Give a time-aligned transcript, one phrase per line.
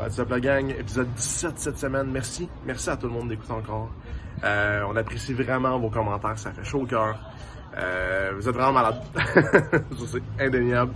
[0.00, 0.70] What's up la gang?
[0.70, 2.08] Épisode 17 cette semaine.
[2.12, 2.48] Merci.
[2.64, 3.90] Merci à tout le monde d'écouter encore.
[4.44, 6.38] Euh, on apprécie vraiment vos commentaires.
[6.38, 7.18] Ça fait chaud au cœur.
[7.76, 9.02] Euh, vous êtes vraiment malades.
[9.16, 10.92] Ça, c'est indéniable.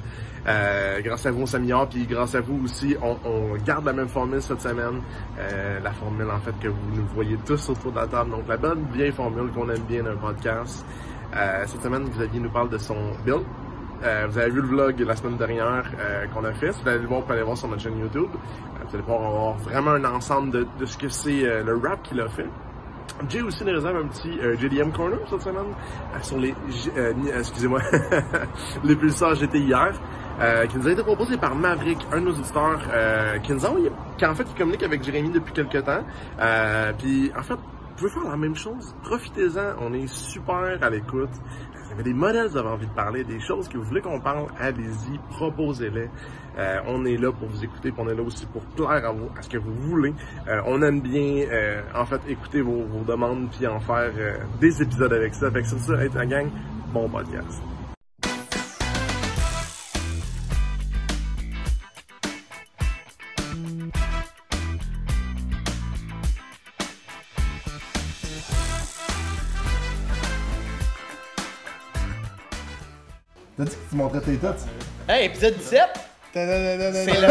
[0.46, 1.88] Euh, grâce à vous, on s'améliore.
[1.88, 5.02] Puis grâce à vous aussi, on, garde la même formule cette semaine.
[5.82, 8.30] La formule, en fait, que vous nous voyez tous autour de la table.
[8.30, 10.86] Donc, la bonne vieille formule qu'on aime bien d'un podcast.
[11.66, 13.42] Cette semaine, Xavier nous parle de son build.
[14.02, 16.72] Euh, vous avez vu le vlog la semaine dernière euh, qu'on a fait.
[16.72, 18.30] Si vous allez le voir, vous pouvez aller voir sur notre chaîne YouTube.
[18.34, 22.20] Euh, vous allez pouvoir avoir vraiment un ensemble de, ce que c'est le rap qu'il
[22.20, 22.48] a fait.
[23.28, 25.72] Jay aussi nous réserve un petit JDM Corner cette semaine
[26.22, 26.54] sur les,
[27.36, 27.80] excusez-moi,
[28.84, 29.92] les pulsars GT hier,
[30.68, 32.80] qui nous a été proposé par Maverick, un de nos auditeurs,
[33.42, 33.90] qui nous a envoyé,
[34.22, 36.02] en fait qui communique avec Jérémy depuis quelques temps.
[36.98, 38.94] Puis en fait, vous pouvez faire la même chose.
[39.04, 41.30] Profitez-en, on est super à l'écoute.
[41.92, 44.18] Vous avez des modèles, vous avez envie de parler, des choses que vous voulez qu'on
[44.18, 46.08] parle, allez-y, proposez-les.
[46.58, 49.12] Euh, on est là pour vous écouter, puis on est là aussi pour plaire à
[49.12, 50.14] vous, à ce que vous voulez.
[50.48, 54.38] Euh, on aime bien, euh, en fait, écouter vos, vos demandes, puis en faire euh,
[54.58, 55.50] des épisodes avec ça.
[55.50, 56.48] Fait que ça, être la gang,
[56.94, 57.62] bon podcast.
[73.56, 74.66] T'as dit que tu montrais tes têtes?
[75.08, 75.80] Hey, épisode 17!
[76.32, 76.46] C'est
[76.92, 77.28] C'est le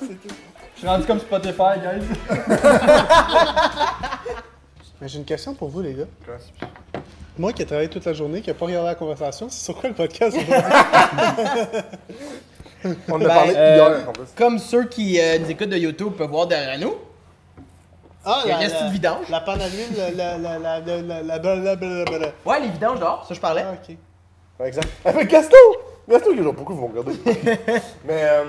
[0.00, 2.06] Je suis rendu comme Spotify, guys.
[5.00, 6.04] Mais j'ai une question pour vous, les gars.
[7.38, 9.74] Moi qui ai travaillé toute la journée, qui n'a pas regardé la conversation, c'est sur
[9.80, 10.54] quoi le podcast aujourd'hui?
[13.08, 14.24] On en a Ben, parlé euh, hier, en plus.
[14.36, 16.94] Comme ceux qui euh, nous écoutent de YouTube peuvent voir derrière nous.
[18.24, 19.28] Ah, Il y a une petite vidange.
[19.30, 22.28] La panne à l'huile, la, la, la, la, la, la, la, blablabla.
[22.46, 23.64] Ouais, les vidanges dehors, ça je parlais.
[23.66, 23.96] Ah, ok.
[24.60, 24.88] Ouais, exact.
[25.04, 25.56] Avec Gaston!
[26.08, 27.18] Gaston qui est genre, pourquoi vous me regardez?
[28.04, 28.44] Mais, euh,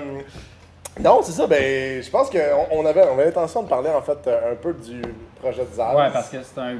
[1.00, 2.38] non, c'est ça, ben, je pense qu'on
[2.70, 5.02] on avait, on avait l'intention de parler, en fait, euh, un peu du
[5.40, 5.94] projet de Zaz.
[5.96, 6.76] Ouais, parce que c'est un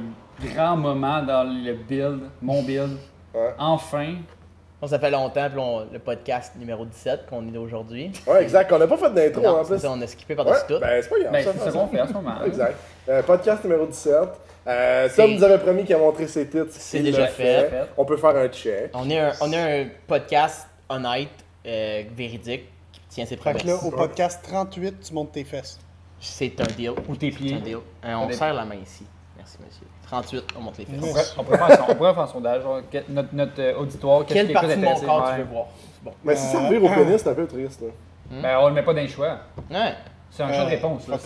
[0.53, 2.97] grand moment dans le build, mon build.
[3.33, 3.53] Ouais.
[3.59, 4.15] Enfin.
[4.85, 8.11] On ça fait longtemps, puis on- le podcast numéro 17 qu'on est aujourd'hui.
[8.27, 8.71] Ouais, exact.
[8.71, 9.79] On n'a pas fait d'intro, en c'est plus.
[9.79, 10.79] ça, on a skippé Ouais, par-dessus tout.
[10.79, 11.31] ben, c'est pas grave.
[11.31, 12.35] Ben, ça, c'est ce qu'on fait en ce moment.
[12.45, 12.75] Exact.
[13.09, 14.13] Euh, podcast numéro 17.
[14.67, 16.67] Euh, C'est- Tom nous avait promis qu'il a montré ses titres.
[16.69, 17.71] C'est Il déjà l'a fait.
[17.97, 18.91] On peut faire un check.
[18.93, 21.29] On est un, on est un podcast honnête,
[21.65, 23.83] euh, véridique, qui tient ses que là, promesses.
[23.83, 25.79] au podcast 38, tu montes tes fesses.
[26.19, 26.91] C'est un deal.
[27.09, 27.55] Ou tes C'est pieds.
[27.55, 27.77] un deal.
[28.05, 29.03] Euh, on serre la main ici.
[29.35, 29.87] Merci, monsieur.
[30.05, 30.95] 38, on monte les fesses.
[31.01, 32.61] On pourrait, on pourrait faire, son- on pourrait faire un sondage.
[32.63, 35.05] genre, que- notre, notre euh, auditoire, qu'est-ce Quelle qui est partie plus de mon intéressé?
[35.07, 35.65] corps tu veux voir?
[36.03, 36.11] Bon.
[36.23, 37.87] Mais si ça revire au pénis, c'est un peu triste, là.
[38.41, 39.37] Ben, on le met pas dans les choix.
[39.69, 39.93] Ouais.
[40.31, 41.07] C'est un choix de réponse.
[41.07, 41.17] Là.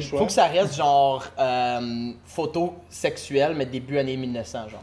[0.00, 0.18] Choix.
[0.20, 4.80] Faut que ça reste genre euh, photo sexuelle, mais début années 1900, genre.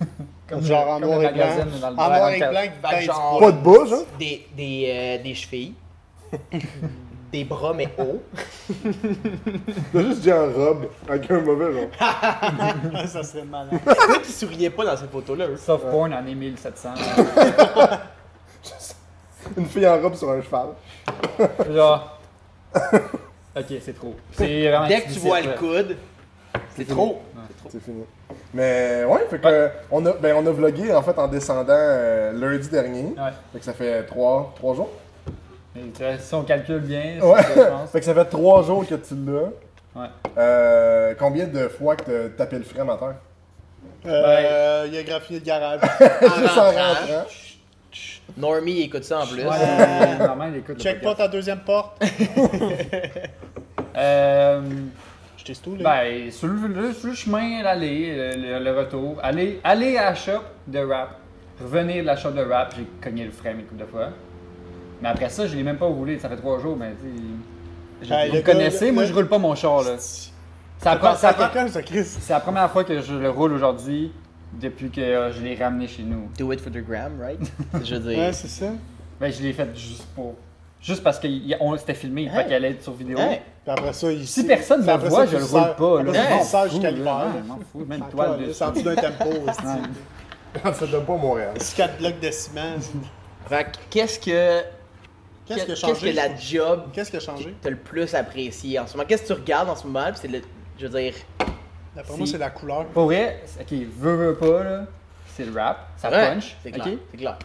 [0.48, 1.46] Comme Genre en comme noir et blanc.
[1.46, 2.50] magazine dans le En noir et 24.
[2.50, 3.40] blanc, ben.
[3.40, 4.04] Pas de bas, genre?
[4.18, 4.86] Des, des,
[5.18, 5.74] euh, des chevilles.
[7.32, 8.22] des bras, mais hauts.
[9.92, 11.88] T'as juste dit en robe, avec un mauvais, genre.
[13.08, 13.42] Ça serait
[14.22, 15.56] qu'ils souriaient pas dans ces photos-là, eux?
[15.56, 16.90] Soft porn en 1700.
[19.56, 20.68] Une fille en robe sur un cheval.
[21.70, 22.20] Genre.
[23.56, 24.14] Ok, c'est trop.
[24.32, 25.96] C'est vraiment Dès que tu explicite, vois le coude,
[26.76, 27.22] c'est trop.
[27.68, 28.04] C'est fini.
[28.52, 32.32] Mais ouais, fait que on a ben on a vlogué en fait en descendant euh,
[32.32, 33.04] lundi dernier.
[33.04, 33.30] Ouais.
[33.52, 34.90] Fait que ça fait trois, trois jours.
[35.74, 35.80] Tu
[36.20, 37.42] si on calcule bien, c'est Ouais.
[37.42, 37.90] ça, je pense.
[37.90, 39.50] Fait que ça fait trois jours que tu l'as.
[40.00, 40.08] Ouais.
[40.38, 43.14] Euh, combien de fois que t'as tapé le frein à terre?
[44.06, 45.80] Euh, il a graffiné le garage.
[46.00, 46.74] Juste en rentrant.
[46.74, 47.26] rentrant.
[48.36, 49.42] Normie il écoute ça en plus.
[49.44, 49.56] Ouais,
[50.50, 52.02] il écoute le Check pas ta deuxième porte.
[53.94, 54.62] Euh,
[55.36, 55.84] Je t'ai stoulé.
[55.84, 60.14] ben, sur le, sur le chemin, l'aller, le, le- le retour, aller, aller à la
[60.14, 61.18] shop de rap,
[61.60, 64.08] revenir de la shop de rap, j'ai cogné le frein une couple de fois.
[65.02, 68.14] Mais après ça, je l'ai même pas roulé, ça fait trois jours, mais tu sais.
[68.14, 69.96] Hey, Vous le me gars, connaissez, le- moi le- je roule pas mon char là.
[69.98, 70.30] C'est
[70.84, 71.14] la,
[72.20, 74.12] ça, première fois que je le roule aujourd'hui
[74.60, 76.28] depuis que euh, je l'ai ramené chez nous.
[76.38, 77.38] Do it for the gram, right?
[77.84, 78.18] Je veux dire.
[78.18, 78.66] Ouais, c'est ça.
[79.20, 80.34] Ben, je l'ai fait juste pour.
[80.80, 82.34] Juste parce qu'on s'était filmé, Hein?
[82.38, 83.16] fait qu'elle allait être sur vidéo.
[83.16, 86.02] Puis après ça, il Si personne me Puis après voit, ça, je le sers- roule
[86.02, 86.02] pas.
[86.02, 86.12] Là,
[86.42, 87.26] ça, je fous, jusqu'à l'hiver,
[87.72, 88.02] fous, même.
[88.52, 89.30] C'est en dessous d'un tempo.
[90.64, 91.52] ça te donne pas Montréal.
[91.58, 92.62] C'est 4 blocs de ciment.
[93.48, 94.62] Fait que qu'est-ce que.
[95.46, 96.10] Qu'est-ce qui a Qu'est-ce changé?
[96.12, 97.54] que la job Qu'est-ce qui a changé?
[97.60, 99.06] t'as le plus apprécié en ce moment?
[99.08, 100.06] Qu'est-ce que tu regardes en ce moment?
[100.14, 100.40] C'est le.
[100.78, 101.14] Je veux dire.
[101.94, 102.86] D'après moi, c'est la couleur.
[102.86, 104.84] Pour vrai, c'est- ok, veux, veux pas, là,
[105.34, 106.56] c'est le rap, ça Ouais, punch.
[106.62, 106.82] C'est ok?
[106.82, 106.96] clair.
[107.10, 107.38] C'est clair.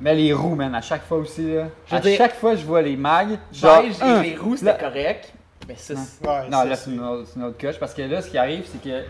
[0.00, 1.68] Mais les roues, man, à chaque fois aussi, là.
[1.86, 3.38] Je à dire- chaque fois, je vois les mags.
[3.52, 5.32] Genre, Beige un, et les roues, c'était correct.
[5.68, 7.78] Mais ça, c'est- Ouais, Non, ça, là, c'est une, une autre coche.
[7.78, 9.02] Parce que là, ce qui arrive, c'est que,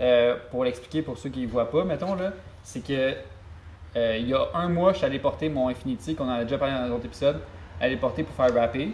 [0.00, 2.32] euh, pour l'expliquer pour ceux qui ne voient pas, mettons, là,
[2.62, 3.14] c'est que
[3.96, 6.44] euh, il y a un mois, je suis allé porter mon Infinity, qu'on en a
[6.44, 7.40] déjà parlé dans un autre épisode,
[7.80, 8.92] aller porter pour faire rapper.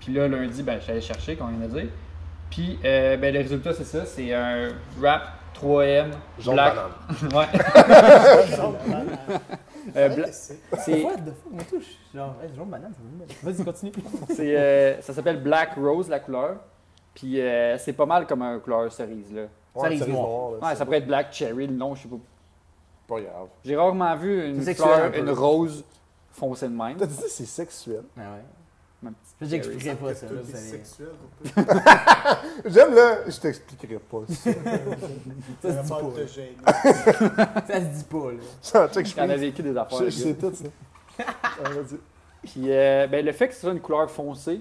[0.00, 1.90] Puis là, lundi, ben, je suis allé chercher, comme on vient de dire.
[2.50, 5.22] Puis euh, ben, le résultat, c'est ça, c'est un rap
[5.60, 6.74] 3M Jaune black.
[6.74, 6.90] banane.
[7.34, 7.46] Ouais.
[9.96, 13.00] Euh, bla- c'est What the fuck, moi tout, je suis genre, hey, jaune banane, ça
[13.02, 13.26] me met.
[13.42, 13.92] Vas-y, continue.
[14.34, 16.56] c'est, euh, ça s'appelle Black Rose, la couleur.
[17.14, 19.42] Puis euh, c'est pas mal comme un couleur cerise, là.
[19.74, 20.52] Ouais, Cerise noire.
[20.76, 22.16] ça pourrait être Black Cherry, le nom, je sais pas.
[23.08, 23.48] pas grave.
[23.64, 25.84] J'ai rarement vu une rose
[26.32, 26.96] foncée de même.
[26.96, 28.02] T'as dit c'est sexuel.
[28.16, 28.44] Ah ouais.
[29.02, 30.26] Ma petite j'expliquerai pas ça.
[30.26, 30.82] Là, vous allez-.
[32.70, 34.20] J'aime là, je t'expliquerai pas.
[34.28, 34.50] ça.
[35.62, 37.62] Ça se dit pas.
[37.66, 38.38] Ça se dit pas, là.
[38.60, 39.98] Ça, check, je T'en as fais- vécu des affaires.
[40.00, 40.64] Je le sais tout ça.
[42.42, 44.60] Puis euh, ben, le fait que ce soit une couleur foncée,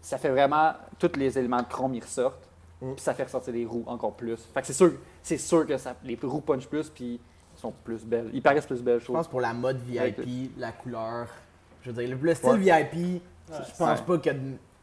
[0.00, 2.48] ça fait vraiment tous les éléments de chrome ils ressortent.
[2.80, 2.92] Mm.
[2.94, 4.38] Puis ça fait ressortir les roues encore plus.
[4.54, 7.20] Fait que c'est sûr, c'est sûr que ça, les roues punch plus puis
[7.62, 8.30] sont plus belles.
[8.32, 11.26] Ils paraissent plus belles, je Je pense pour la mode VIP, la couleur,
[11.82, 12.58] je veux dire, le, le style Ouais.
[12.58, 14.30] VIP, je pense pas que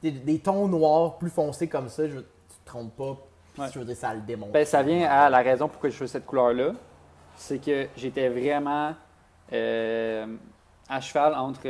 [0.02, 3.18] des, des tons noirs plus foncés comme ça, je, tu te trompes pas.
[3.54, 3.68] Puis Ouais.
[3.74, 4.52] je veux dire, ça le démontre.
[4.54, 6.72] Ben, ça vient à la raison pourquoi je fais cette couleur-là.
[7.36, 8.94] C'est que j'étais vraiment
[9.54, 10.26] euh,
[10.90, 11.62] à cheval entre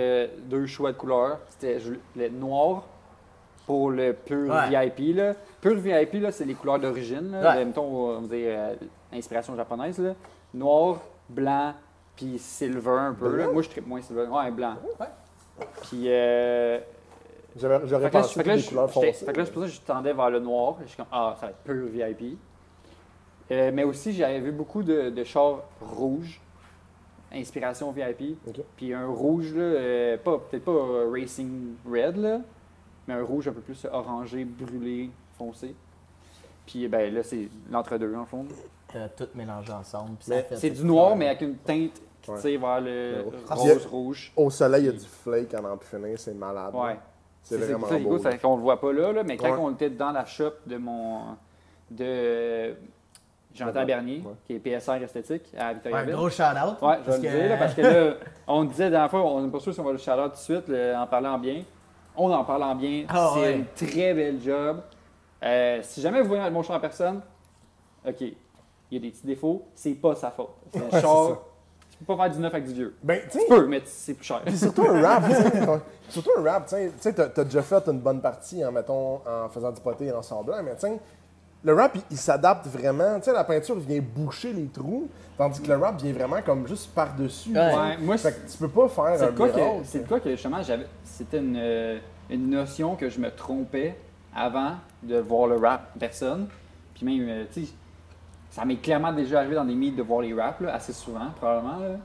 [0.50, 1.39] deux choix de couleurs.
[1.50, 1.79] C'était
[2.15, 2.83] le noir
[3.65, 4.69] pour le pur Ouais.
[4.89, 5.15] VIP.
[5.15, 5.33] Là.
[5.61, 7.35] Pur VIP, là, c'est les couleurs d'origine.
[7.35, 7.65] Ouais.
[7.65, 8.75] Mettons, on va dire euh,
[9.13, 9.97] inspiration japonaise.
[10.00, 10.13] Là.
[10.54, 11.00] Noir,
[11.30, 11.74] blanc,
[12.16, 13.36] puis silver un peu.
[13.38, 13.48] là.
[13.51, 14.25] Moi, je tripe moins silver.
[14.28, 14.75] Ouais, blanc.
[15.84, 16.80] Puis, euh,
[17.56, 18.16] J'aurais que
[18.48, 19.12] là, des je- couleurs foncées.
[19.13, 20.78] fait que là, c'est pour ça que je tendais vers le noir.
[20.81, 22.38] Je suis comme, ah, ça va être pur VIP.
[23.51, 26.40] Euh, mais aussi, j'avais vu beaucoup de, de chars rouges,
[27.34, 28.38] inspiration VIP.
[28.78, 32.42] Puis un rouge, là, euh, pas, peut-être pas euh, Racing Red, là,
[33.07, 35.74] mais un rouge un peu plus orangé, brûlé, foncé.
[36.68, 38.45] Puis ben, là, c'est l'entre-deux, en fond.
[38.91, 40.15] T'as tout mélangé ensemble.
[40.19, 42.39] puis Mais ça fait C'est du noir, mais avec une teinte qui Ouais.
[42.39, 44.33] tire vers le Ah, rose-rouge.
[44.36, 46.74] Au soleil, il y a du flake en en finir, c'est malade.
[46.74, 46.97] Ouais.
[47.44, 48.18] C'est vraiment ça, beau.
[48.19, 49.57] ça, qu'on le voit pas là, là, mais quand Ouais.
[49.59, 51.21] on était dans la shop de mon
[51.89, 52.75] de
[53.56, 53.86] Jonathan Ouais.
[53.86, 54.33] Bernier, Ouais.
[54.45, 56.15] qui est PSR esthétique à Ouais, un Victoriaville.
[56.15, 56.81] gros shout-out.
[56.81, 58.13] Ouais, je vais parce le que- dire, là, parce que là,
[58.47, 60.30] on disait la dernière fois, on n'est pas sûr si on va le shout tout
[60.30, 61.63] de suite, en parlant bien.
[62.15, 63.06] On en parle en bien.
[63.09, 63.56] Ah, c'est ouais.
[63.56, 64.81] une très belle job.
[65.44, 67.21] Euh, si jamais vous voyez mon en personne,
[68.06, 68.24] OK,
[68.91, 70.56] il y a des petits défauts, c'est pas sa faute.
[70.71, 71.38] C'est un c'est char,
[71.91, 72.95] tu peux pas faire du neuf avec du vieux.
[73.03, 74.41] Ben, tu peux, mais c'est plus cher.
[74.45, 75.80] Puis surtout un rap, ouais.
[76.07, 79.71] Surtout un rap, tu sais, t'as déjà fait une bonne partie en, mettons, en faisant
[79.71, 80.88] du poté et en semblant, mais tu
[81.63, 83.18] le rap, il, il s'adapte vraiment.
[83.18, 86.65] Tu sais, la peinture vient boucher les trous, tandis que le rap vient vraiment comme
[86.68, 87.53] juste par-dessus.
[87.53, 87.75] Ouais.
[87.75, 90.30] Ouais, moi, Fait que tu peux pas faire C'est un cas que, c'est cas que
[90.31, 92.00] justement, j'avais, c'était une, euh,
[92.30, 93.97] une notion que je me trompais
[94.33, 96.47] avant de voir le rap personne.
[96.94, 97.74] Puis même, euh, tu sais,
[98.50, 101.30] ça m'est clairement déjà arrivé dans des meets de voir les raps, là, assez souvent,
[101.36, 101.80] probablement.
[101.80, 101.98] là.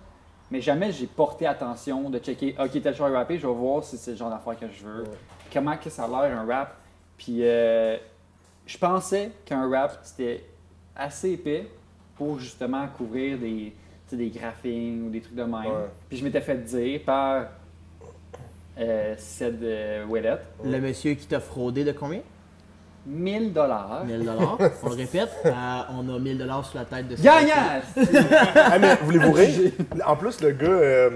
[0.50, 3.96] Mais jamais j'ai porté attention de checker, ok, tel choix rappé, je vais voir si
[3.96, 5.02] c'est le genre d'affaire que je veux.
[5.02, 5.08] Ouais.
[5.52, 6.74] Comment que ça a l'air un rap.
[7.16, 7.96] Puis euh,
[8.66, 10.44] je pensais qu'un rap, c'était
[10.94, 11.66] assez épais
[12.16, 13.72] pour justement couvrir des,
[14.12, 15.54] des graphiques ou des trucs de même.
[15.54, 15.88] Ouais.
[16.08, 17.46] Puis je m'étais fait dire par
[18.78, 22.20] euh, Ced euh, Ouellette, Le monsieur qui t'a fraudé de combien?
[23.06, 24.02] 1000 dollars.
[24.06, 24.30] 1000
[24.82, 25.50] On le répète, euh,
[25.92, 27.82] on a 1000 sur la tête de ce Gagnant!
[28.56, 29.72] Ah, mais voulez-vous rire?
[30.06, 30.66] En plus, le gars.
[30.68, 31.10] euh,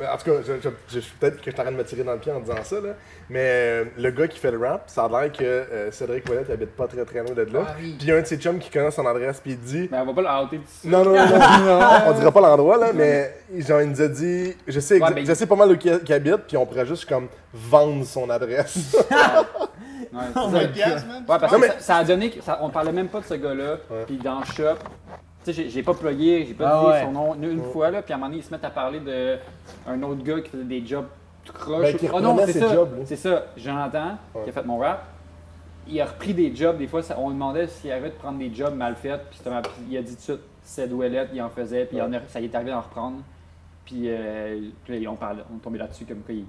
[0.00, 2.18] en tout cas, je, je- je- peut-être que je t'arrête de me tirer dans le
[2.18, 2.90] pied en disant ça, là.
[3.30, 6.44] Mais euh, le gars qui fait le rap, ça a l'air que euh, Cédric Ouellet
[6.52, 7.60] habite pas très très loin de là.
[7.68, 7.94] Ah oui.
[7.96, 9.88] Puis il y a un de ses chums qui connaît son adresse, puis il dit.
[9.90, 10.88] Mais on va pas le outer dessus.
[10.88, 14.54] Non, non, non, non, on dira pas l'endroit, là, mais genre, il nous a dit.
[14.66, 16.86] Je sais, Ouais, mais- je sais pas mal où il il habite, puis on pourrait
[16.86, 18.96] juste comme vendre son adresse.
[20.14, 20.66] Ouais, Oh c'est ça.
[20.66, 21.16] my Piastres, man.
[21.28, 22.30] Ouais, parce Non, que ça, ça a donné.
[22.30, 23.76] que- ça- on parlait même pas de ce gars-là.
[24.06, 24.76] Puis dans le shop,
[25.44, 27.02] tu sais, j'ai- j'ai pas plugué, j'ai pas Ah dit ouais.
[27.02, 28.02] son nom une, une fois, là.
[28.02, 29.36] Puis à un moment donné, ils se mettent à parler de
[29.88, 31.06] un autre gars qui faisait des jobs
[31.44, 31.82] tout croche.
[31.82, 32.72] Ben, qui Ah reprenait c'est ses ça.
[32.74, 32.90] jobs.
[33.04, 33.44] C'est ça.
[33.56, 34.44] Jonathan, Ouais.
[34.44, 35.04] qui a fait mon rap.
[35.86, 38.38] Il a repris des jobs, des fois, ça- on lui demandait s'il avait de prendre
[38.38, 39.40] des jobs mal faits, puis
[39.90, 42.20] il a dit tout de suite, c'est douellette, il en faisait, puis il en a-
[42.28, 43.18] ça y est arrivé d'en reprendre.
[43.84, 46.46] Puis, euh, puis là, on, parlait, on est tombé là-dessus comme quoi il-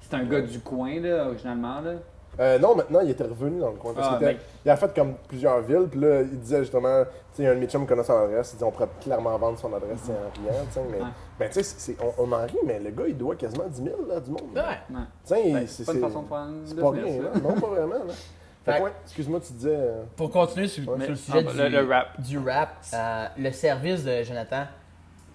[0.00, 1.92] C'est un gars du coin, là, originalement, là.
[2.40, 3.92] Euh, non, maintenant, il était revenu dans le coin.
[3.92, 7.04] Parce Ah, qu'il était- il a fait comme plusieurs villes, puis là, il disait justement,
[7.04, 8.64] tu sais, il y a un de mes chums qui connaît son adresse, il dit
[8.64, 11.08] on pourrait clairement vendre son adresse c'est en riant, tu sais, mais, Ouais.
[11.38, 13.82] ben, tu sais, c'est- on, on en rit, mais le gars, il doit quasiment 10
[13.84, 14.40] 000 là, du monde.
[14.54, 14.60] Ouais.
[14.62, 15.02] Ouais.
[15.26, 17.30] Tu sais, Ben, c'est pas une façon de faire une c'est pas business, rien, là.
[17.34, 17.40] là.
[17.42, 18.12] Non, pas vraiment, là.
[18.64, 19.76] Fait Fait- que, ouais, excuse-moi, tu disais.
[19.76, 20.98] euh, Pour continuer sur, Ouais.
[21.00, 22.20] sur le Mais- sujet ah, du, le- le rap.
[22.20, 24.64] du rap, euh, le service de Jonathan,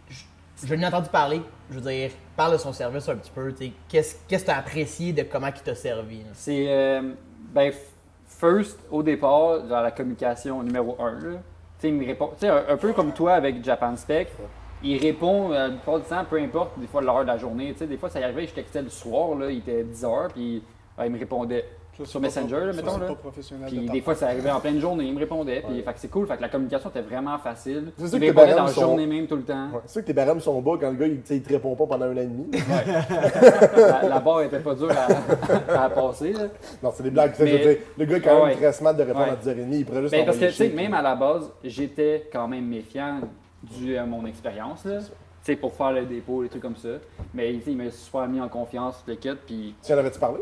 [0.10, 0.24] je,
[0.66, 1.42] je l'ai entendu parler.
[1.70, 3.54] Je veux dire, parle de son service un petit peu.
[3.90, 6.22] Qu'est-ce que tu as apprécié de comment il t'a servi?
[6.34, 7.02] C'est, euh,
[7.52, 7.74] ben,
[8.28, 11.28] first, au départ, dans la communication numéro 1, tu
[11.80, 14.30] sais, il me répond, un, un peu comme toi avec Japan Spec,
[14.84, 17.74] il répond euh, du temps, peu importe, des fois l'heure de la journée.
[17.74, 20.64] Tu sais, des fois, ça arrivait, je textais le soir, là, il était 10h, puis
[21.00, 21.66] euh, il me répondait.
[22.06, 23.06] Sur Messenger, là, mettons, c'est là.
[23.08, 25.62] pas professionnel Puis des fois, ça arrivait en pleine journée, il me répondait.
[25.62, 25.82] Puis Ouais.
[25.82, 27.92] fait que c'est cool, fait que la communication était vraiment facile.
[27.98, 29.66] C'est sûr Il que répondait dans la sont- journée même tout le temps.
[29.74, 31.86] Ouais, C'est sûr que tes barèmes sont bas quand le gars il, te répond pas
[31.88, 32.48] pendant un an et demi.
[33.78, 36.34] la, la barre était pas dure à, à passer.
[36.34, 36.44] Là.
[36.84, 37.32] non, c'est des blagues.
[37.32, 39.32] tu sais, Mais- je veux dire, le gars, quand même, très smart de répondre Ouais.
[39.32, 42.30] à 10h30, il pourrait juste Ben, parce que, tu sais, même à la base, j'étais
[42.32, 43.22] quand même méfiant
[43.64, 44.86] dû à mon expérience.
[44.86, 45.00] là.
[45.00, 46.90] Tu sais, pour faire le dépôt, des trucs comme ça.
[47.34, 49.30] Mais il m'a super mis en confiance, le kit.
[49.46, 50.40] Puis, Tu en avais-tu parlé?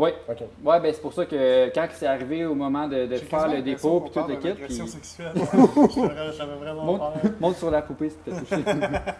[0.00, 0.14] Ouais.
[0.28, 0.38] Ok.
[0.64, 4.00] Ouais, ben c'est pour ça que quand c'est arrivé au moment de, faire le dépôt,
[4.00, 5.32] puis tout le kit, puis sexuelle.
[6.36, 7.12] J'avais vraiment monte, peur.
[7.40, 8.64] monte sur la poupée si t'as touché.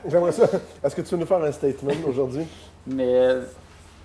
[0.07, 0.49] J'aimerais ça.
[0.83, 2.47] Est-ce que tu veux nous faire un statement aujourd'hui?
[2.87, 3.37] Mais,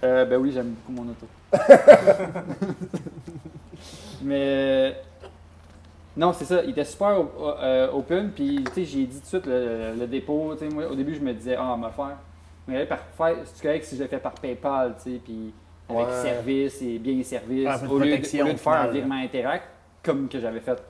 [0.03, 1.27] euh, ben oui, j'aime beaucoup mon auto.
[4.23, 4.95] Mais,
[6.17, 9.25] non, c'est ça, il était super euh, open, puis tu sais, j'ai dit tout de
[9.25, 11.87] suite le, le dépôt, tu sais, moi, au début, je me disais, ah, on va
[11.87, 12.17] le faire.
[12.67, 15.53] Mais par faire, c'est correct si je le fais par PayPal, tu sais, puis
[15.89, 16.21] avec Ouais.
[16.21, 18.87] service et bien service, de au lieu de, protection, au lieu de au faire un
[18.87, 19.65] virement Interact,
[20.03, 20.81] comme que j'avais fait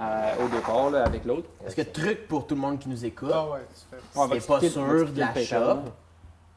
[0.00, 1.48] euh, au départ, là, avec l'autre.
[1.62, 4.28] Parce que truc pour tout le monde qui nous écoute, Ah ouais, tu si va
[4.28, 5.82] t'es pas sûr de la shop,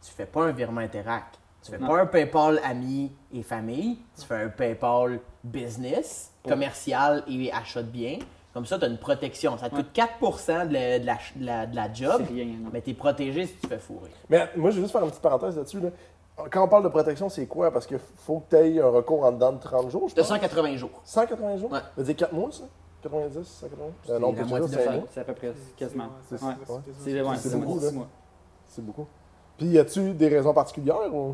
[0.01, 1.37] tu fais pas un virement Interact.
[1.63, 1.87] Tu fais Non.
[1.87, 7.89] pas un PayPal ami et famille, tu fais un PayPal business, commercial et achat de
[7.89, 8.19] biens.
[8.53, 9.55] Comme ça, tu as une protection.
[9.57, 12.81] Ça te coûte 4% de la, de la, de la- de la job, rien, mais
[12.81, 14.09] tu es protégé si tu fais fourrer.
[14.29, 15.79] Mais moi, je vais juste faire une petite parenthèse là-dessus.
[15.79, 15.89] là.
[16.51, 17.71] Quand on parle de protection, c'est quoi?
[17.71, 20.27] Parce qu'il faut que tu aies un recours en dedans de 30 jours, je pense.
[20.27, 21.01] 280 jours.
[21.03, 21.71] 180 jours?
[21.71, 21.79] Ouais.
[21.79, 22.63] Ça veut dire 4 mois, ça?
[23.01, 23.83] 90, 180?
[24.09, 25.21] Euh, non, la pas moitié de c'est ça.
[25.21, 26.09] à peu près quasiment.
[26.29, 26.53] C'est ouais.
[26.99, 27.89] C'est ouais, beaucoup, là.
[28.67, 29.07] C'est beaucoup.
[29.57, 31.13] Puis, y a-tu des raisons particulières?
[31.13, 31.33] Ou...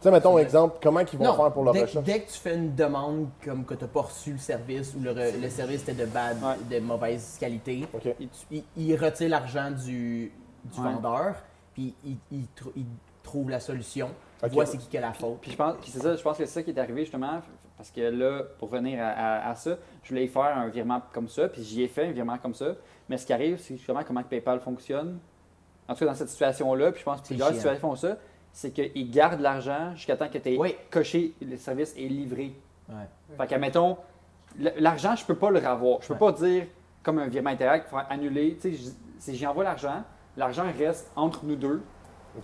[0.00, 2.04] Tu sais, mettons, exemple, comment ils vont faire pour leur dès, recherche?
[2.04, 5.00] dès que tu fais une demande comme que tu n'as pas reçu le service ou
[5.00, 6.78] le, service était de bad, Ouais.
[6.78, 8.16] de mauvaise qualité, OK.
[8.18, 10.32] il, il- il retire l'argent du,
[10.64, 10.92] du Ouais.
[10.92, 11.34] vendeur,
[11.74, 12.84] puis il, il il
[13.22, 14.08] trouve la solution,
[14.42, 14.52] il Ok.
[14.52, 15.38] voit c'est qui qui a la faute.
[15.40, 17.40] Puis je pense, c'est ça, je pense que c'est ça qui est arrivé justement,
[17.76, 21.28] parce que là, pour revenir à, à- à ça, je voulais faire un virement comme
[21.28, 22.74] ça, puis j'y ai fait un virement comme ça.
[23.08, 25.18] Mais ce qui arrive, c'est justement comment que PayPal fonctionne.
[25.88, 28.16] En tout cas, dans cette situation-là, puis je pense que plusieurs situations font ça,
[28.52, 30.74] c'est qu'ils gardent l'argent jusqu'à temps que tu aies Oui.
[30.90, 32.54] coché, le service est livré.
[32.88, 33.36] Ouais.
[33.36, 33.96] Fait que, mettons,
[34.78, 36.02] l'argent, je peux pas le revoir.
[36.02, 36.66] Je peux pas dire,
[37.02, 38.56] comme un virement interact, faire annuler.
[38.60, 40.02] Tu sais, je- c'est j'y envoie l'argent,
[40.36, 41.82] l'argent reste entre nous deux.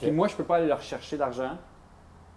[0.00, 1.57] Puis moi, je peux pas aller leur chercher l'argent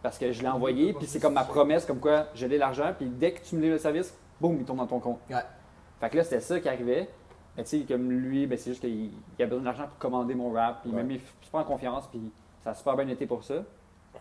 [0.01, 0.93] parce que je l'ai envoyé.
[0.93, 2.91] Puis c'est comme ma promesse, comme quoi je l'ai l'argent.
[2.97, 5.19] Puis dès que tu me livres le service, boum, il tombe dans ton compte.
[5.29, 5.35] Ouais.
[5.99, 7.07] Fait que là, c'était ça qui arrivait.
[7.57, 10.33] Mais tu sais, comme lui, ben, c'est juste qu'il il a besoin d'argent pour commander
[10.35, 10.81] mon rap.
[10.81, 10.97] Puis Ouais.
[10.97, 12.07] même, il se prend en confiance.
[12.07, 12.21] Puis
[12.63, 13.55] ça a super bien été pour ça.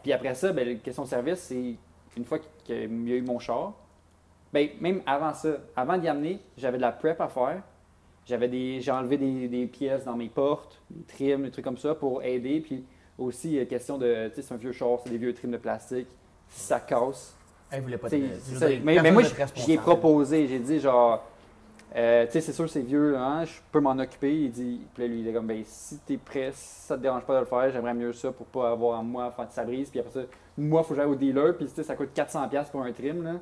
[0.02, 1.76] Puis après ça, ben, la question de service, c'est
[2.16, 3.72] une fois qu'il y a eu mon char,
[4.52, 7.62] ben, même avant ça, avant d'y amener, j'avais de la prep à faire.
[8.26, 11.78] J'avais des, j'ai enlevé des, des pièces dans mes portes, des trims, des trucs comme
[11.78, 12.60] ça pour aider.
[12.60, 12.84] Puis
[13.20, 15.56] aussi, a question de, tu sais, c'est un vieux char, c'est des vieux trims de
[15.58, 16.08] plastique.
[16.48, 17.36] Si ça casse,
[17.70, 18.20] Elle voulait pas de-
[18.58, 18.68] ça.
[18.68, 19.22] dire, mais, moi,
[19.54, 21.24] j'y ai proposé, j'ai dit genre,
[21.96, 24.34] euh, tu sais, c'est sûr, c'est vieux, hein, je peux m'en occuper.
[24.34, 27.02] Il dit, puis là, lui, il est comme, ben, si t'es prêt, si ça te
[27.02, 29.64] dérange pas de le faire, j'aimerais mieux ça pour pas avoir à moi de sa
[29.64, 29.90] brise.
[29.90, 32.70] Puis après ça, moi, faut que j'aille au dealer, puis tu sais, ça coûte 400$
[32.70, 33.32] pour un trim, là.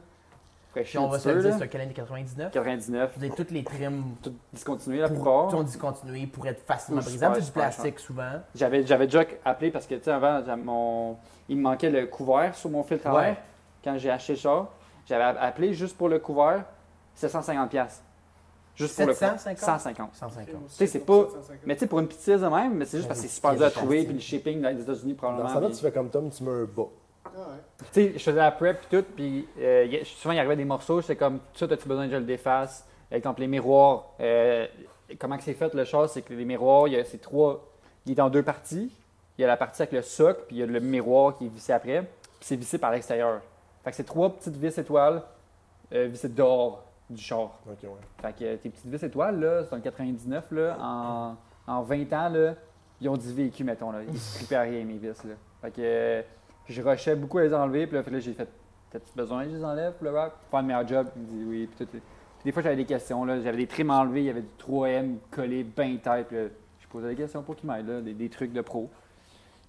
[0.99, 1.57] On va se dire, là.
[1.59, 2.53] c'est un quelle année 99.
[2.53, 5.51] 99, Je veux dire, toutes les trims tout discontinué la pour, plupart.
[5.51, 7.37] sont discontinués pour être facilement Ou brisables.
[7.37, 8.33] C'est du plastique souvent.
[8.55, 11.17] J'avais, j'avais déjà appelé parce que, tu sais, avant, mon...
[11.49, 13.29] il me manquait le couvert sur mon filtre à Ouais.
[13.31, 13.37] air.
[13.85, 14.69] Quand j'ai acheté le char,
[15.07, 16.65] j'avais appelé juste pour le couvert,
[17.15, 17.69] c'est 150$.
[17.69, 18.03] piastres.
[18.75, 19.59] Juste pour le 750?
[19.59, 20.11] 150.
[20.15, 20.47] 150.
[20.47, 21.27] Tu sais, c'est pas-
[21.67, 23.55] Mais tu sais, pour une petite de même, mais c'est juste parce que c'est super
[23.57, 25.49] dur à de trouver, puis le shipping dans les États-Unis Dans probablement.
[25.49, 26.85] ce temps-là, puis- tu fais comme Tom, tu mets un bas.
[27.79, 31.01] Tu sais, je faisais la prep puis tout, puis euh, souvent il arrivait des morceaux,
[31.01, 32.87] j'étais comme, ça, as-tu besoin que je le défasse?
[33.11, 34.67] Exemple, les miroirs, euh,
[35.19, 37.65] comment que c'est fait le char, c'est que les miroirs, il y a ces trois,
[38.07, 38.93] il est en deux parties.
[39.39, 41.47] Il y a la partie avec le socle, puis il y a le miroir qui
[41.47, 43.41] est vissé après, puis c'est vissé par l'extérieur.
[43.85, 45.23] Fait que c'est trois petites vis étoiles
[45.93, 47.59] euh, vissées dehors du char.
[47.67, 47.75] Ouais.
[48.21, 52.29] Fait que tes petites vis étoiles, là, c'est en 99, là, en, en 20 ans,
[52.29, 52.55] là,
[53.01, 53.93] ils ont du vécu, mettons.
[53.93, 54.01] Là.
[54.07, 55.25] Ils se à rien, mes vis.
[55.25, 55.35] Là.
[55.63, 56.25] Fait que
[56.69, 58.49] je rushais beaucoup à les enlever, puis là, j'ai fait
[58.91, 61.07] T'as-tu besoin que je les enlève pour le rap Pour faire le meilleur job?
[61.15, 61.67] Il me dit oui.
[61.77, 62.01] Puis, tout, puis
[62.45, 63.27] des fois, j'avais des questions.
[63.27, 66.29] J'avais des trims enlevés, il y avait du 3M collé, bien tête.
[66.29, 66.45] Puis là,
[66.81, 68.89] je posais des questions pour qu'ils m'aident, des, des trucs de pro.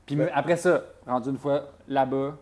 [0.06, 2.38] Puis Ben- après ça, rendu une fois là-bas,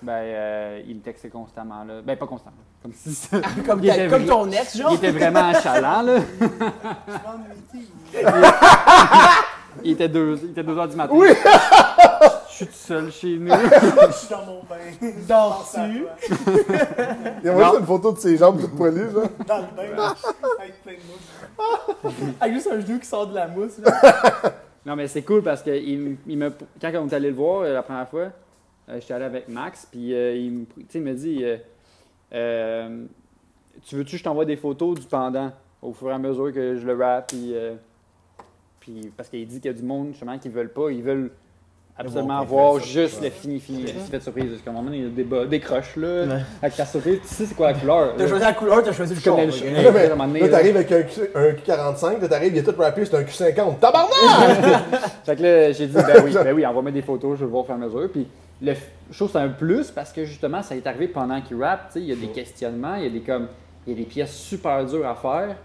[0.00, 1.84] ben, euh, il me textait constamment.
[1.84, 2.00] Là.
[2.02, 2.56] Ben, pas constamment.
[2.82, 4.92] Comme si ça- Comme, il ta- était comme ton ex, genre.
[4.92, 6.20] il était vraiment chalant, là.
[9.84, 11.12] Il était 2 il était deux heures du matin.
[11.14, 11.28] Oui!
[12.58, 13.50] Je suis tout seul chez nous.
[14.08, 14.76] Je suis dans mon bain.
[15.28, 16.06] Dors-tu?
[17.42, 19.28] Il y a juste une photo de ses jambes toutes poilues, genre.
[19.46, 20.14] Dans le bain,
[20.58, 22.32] avec plein de mouches.
[22.40, 23.78] Avec juste un genou qui sort de la mousse.
[23.78, 24.54] Là.
[24.86, 27.62] Non, mais c'est cool parce que il, il me, quand on est allé le voir
[27.62, 28.30] euh, la première fois,
[28.88, 31.56] euh, j'étais allé avec Max, puis euh, il, me- tu sais, il me dit euh,
[32.32, 33.04] euh,
[33.86, 35.50] Tu veux-tu que je t'envoie des photos du pendant
[35.82, 37.74] au fur et à mesure que je le rap, puis, euh,
[38.80, 41.30] puis parce qu'il dit qu'il y a du monde justement qui veulent pas, ils veulent
[41.98, 43.84] absolument voir juste le fini fini.
[43.86, 45.96] C'est fait surprise, parce qu'à un moment donné, il y a des, bas- des croches
[45.96, 46.40] là, Ouais.
[46.62, 48.14] avec ta surprise, tu sais c'est quoi la couleur.
[48.16, 49.36] T'as choisi la couleur, t'as choisi le son.
[49.36, 53.22] Là, t'arrives avec un, Q- un Q45, là, t'arrives, il est tout rappelé, c'est un
[53.22, 53.78] Q50.
[53.78, 54.82] Tabarnak!
[55.24, 57.50] Fait que là, j'ai dit, ben oui, ben oui, envoie-moi des photos, je vais le
[57.50, 58.08] voir au fur et à mesure.
[58.12, 58.26] Puis,
[58.62, 58.74] le,
[59.10, 61.88] je trouve que c'est un plus parce que justement, ça est arrivé pendant qu'il rappe.
[61.88, 63.48] tu sais, Il y a des questionnements, il y a des, comme,
[63.86, 65.56] il y a des pièces super dures à faire.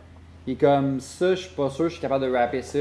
[0.48, 2.80] Et comme ça, je suis pas sûr que je suis capable de rapper ça.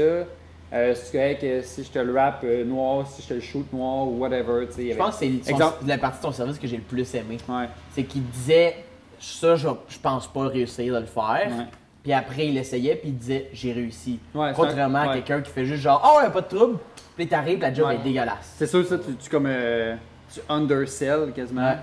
[0.73, 3.41] Euh, c'est correct que si je te le rap euh, noir, si je te le
[3.41, 4.65] shoot noir ou whatever.
[4.77, 7.13] y Je pense que c'est son- la partie de ton service que j'ai le plus
[7.13, 7.37] aimé.
[7.49, 8.77] Ouais, C'est qu'il disait
[9.19, 11.47] ça, je, je pense pas réussir de le faire.
[11.49, 11.65] ouais.
[12.03, 14.19] Puis après, il essayait, puis il disait j'ai réussi.
[14.33, 16.79] Ouais, Contrairement un- à quelqu'un qui fait juste genre oh, ouais, pas de trouble.
[17.15, 18.55] Puis t'arrives, la job est dégueulasse.
[18.57, 19.45] C'est sûr, ça, tu, tu comme.
[19.47, 19.95] euh,
[20.33, 21.75] tu undersell quasiment.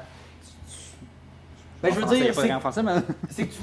[1.83, 2.33] Ben, je veux français, y dire, a
[3.31, 3.61] c'est que tu,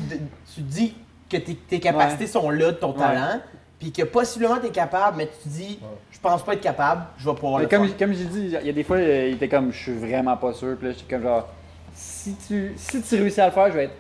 [0.54, 0.96] tu dis
[1.30, 3.42] que tes, tes capacités sont là de ton talent,
[3.86, 5.80] puis que possiblement t'es capable, mais tu dis
[6.12, 7.98] je pense pas être capable, je vais pouvoir Mais le comme, faire.
[7.98, 10.36] comme j'ai dit, il y a des fois, euh, il était comme, je suis vraiment
[10.38, 10.76] pas sûr.
[10.76, 11.48] Puis là, j'étais comme genre,
[11.94, 13.94] si tu, si tu réussis à le faire, je vais être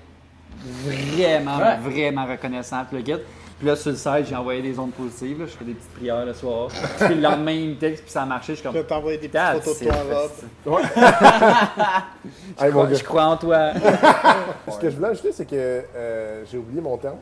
[0.83, 1.77] vraiment, Ouais.
[1.83, 2.83] vraiment reconnaissant.
[2.89, 3.19] Puis le gars,
[3.59, 5.39] puis là, sur le site, j'ai envoyé des ondes positives.
[5.41, 6.69] là, je fais des petites prières le soir.
[6.99, 8.53] puis le lendemain, il me texte, puis ça a marché.
[8.55, 9.91] Je suis Je comme, vais t'envoyer des petites photos de c'est
[10.63, 10.81] toi en robe.
[12.97, 13.69] Je crois en toi.
[14.71, 17.17] Ce que je voulais ajouter, c'est que euh, j'ai oublié mon terme.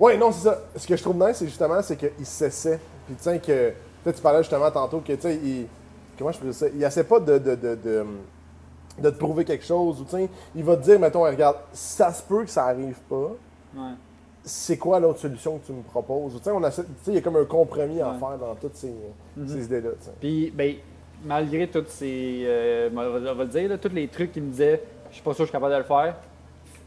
[0.00, 0.58] Ouais, non, c'est ça.
[0.76, 2.78] Ce que je trouve nice, c'est justement, c'est qu'il s'essaie.
[3.06, 3.72] Puis sais que.
[4.10, 5.66] Tu parlais justement tantôt que, tu sais, il.
[6.16, 6.66] Comment je peux dire ça?
[6.74, 7.38] Il essaie pas de.
[7.38, 8.06] de, de, de
[9.00, 12.42] de te prouver quelque chose, ou il va te dire, mettons, regarde, ça se peut
[12.42, 13.30] que ça arrive pas,
[13.76, 13.92] Ouais.
[14.42, 16.34] c'est quoi l'autre solution que tu me proposes?
[16.34, 18.92] Ou on essaie- il y a comme un compromis à faire dans toutes ces,
[19.36, 19.46] Mhm.
[19.46, 19.90] ces idées-là.
[20.18, 20.74] Puis, ben,
[21.24, 22.42] malgré toutes ces.
[22.44, 25.14] euh, on, va, on va le dire, là, tous les trucs qu'il me disait, je
[25.14, 26.16] suis pas sûr que je suis capable de le faire,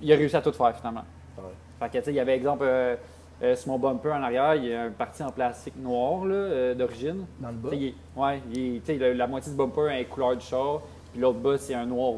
[0.02, 1.06] il a réussi à tout faire finalement.
[1.38, 1.44] Ouais.
[1.82, 2.96] Fait que, tu sais, il y avait exemple, euh,
[3.44, 6.36] euh, sur mon bumper en arrière, il y a un parti en plastique noir là,
[6.36, 7.26] euh, d'origine.
[7.40, 7.70] Dans le bas?
[7.74, 11.58] Il ouais, il la, la moitié du bumper est couleur du char, puis l'autre bas,
[11.58, 12.14] c'est un noir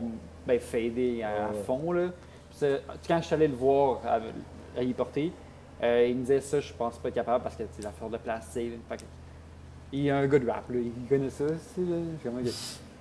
[0.46, 1.64] ben, fadé à, à Ouais.
[1.66, 1.92] fond.
[1.94, 2.10] Là.
[2.52, 2.68] Puis
[3.08, 4.20] quand je suis allé le voir à,
[4.78, 5.32] à y porter,
[5.82, 8.10] euh, il me disait ça, je pense pas être capable parce que c'est la fleur
[8.10, 8.72] de plastique.
[8.72, 8.78] là.
[8.90, 9.10] Fait que-
[9.94, 12.52] il y a un gars de rap, là, il connaît ça, c'est de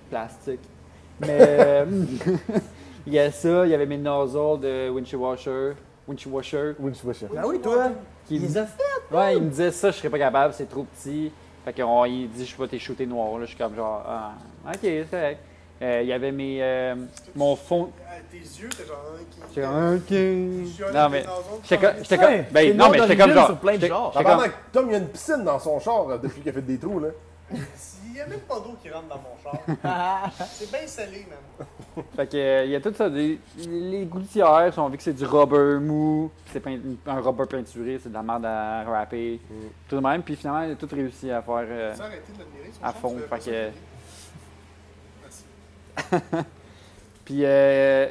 [0.09, 0.59] plastique.
[1.19, 1.83] Mais
[3.07, 5.73] il y a ça, il y avait mes nozzles de windshield washer.
[6.07, 6.73] Windshield washer.
[6.79, 7.27] Winch Wisher.
[7.37, 7.89] Ah oui, toi,
[8.27, 8.81] Qui il les a fait.
[9.15, 11.31] Ouais, il me disait ça, je serais pas capable, c'est trop petit.
[11.65, 13.37] Fait qu'on il dit, je vais t'es shooté noir.
[13.39, 14.33] Là, je suis comme genre, ah,
[14.67, 15.39] ok, c'est correct.
[15.81, 16.95] Euh, il y avait mes, euh,
[17.35, 17.89] mon fond.
[18.31, 20.67] Tes yeux, t'es genre un qui.
[20.69, 20.93] J'étais comme, ok.
[20.93, 21.23] Non, mais.
[21.63, 21.95] J'étais comme.
[22.01, 22.33] J'étais comme.
[22.51, 23.45] Ben, non, mais j'étais comme genre.
[23.47, 24.11] sur plein de j'étais- genres.
[24.13, 26.49] j'étais comme- Tabarnak, Tom, il y a une piscine dans son char euh, depuis qu'il
[26.49, 27.09] a fait des trous, là.
[28.15, 30.31] Il y a même pas d'eau qui rentre dans mon char.
[30.51, 32.05] c'est bien salé, man.
[32.15, 33.09] Fait que, euh, il y a tout ça.
[33.09, 37.99] des- les gouttières, on vu que c'est du rubber mou, c'est peint- un rubber peinturé,
[38.01, 39.39] c'est de la merde à rapper.
[39.89, 41.55] Tout de même, puis finalement, il a tout réussi à faire.
[41.67, 43.71] euh, de à fond, fait que-
[45.21, 45.43] Merci.
[47.25, 48.07] Puis, euh,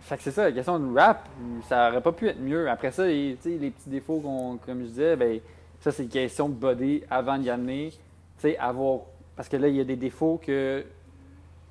[0.00, 1.28] fait que c'est ça, la question du rap,
[1.68, 2.68] ça aurait pas pu être mieux.
[2.70, 5.38] Après ça, les, tu sais, les petits défauts, qu'on, comme je disais, ben,
[5.80, 7.90] ça, c'est une question de body avant d'y amener.
[7.90, 7.98] Tu
[8.38, 9.00] sais, avoir.
[9.38, 10.84] Parce que là, il y a des défauts que.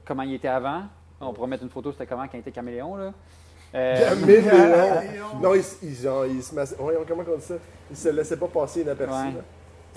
[0.06, 0.84] Comment il était avant.
[1.19, 3.12] On pourrait mettre une photo, c'était comment quand il était caméléon, là.
[3.75, 5.39] Euh, Caméléon.
[5.41, 6.56] Non, il, s- il, genre, il se.
[6.80, 7.56] Voyons, comment on dit ça?
[7.91, 9.13] Il se laissait pas passer inaperçu.
[9.13, 9.34] Ouais.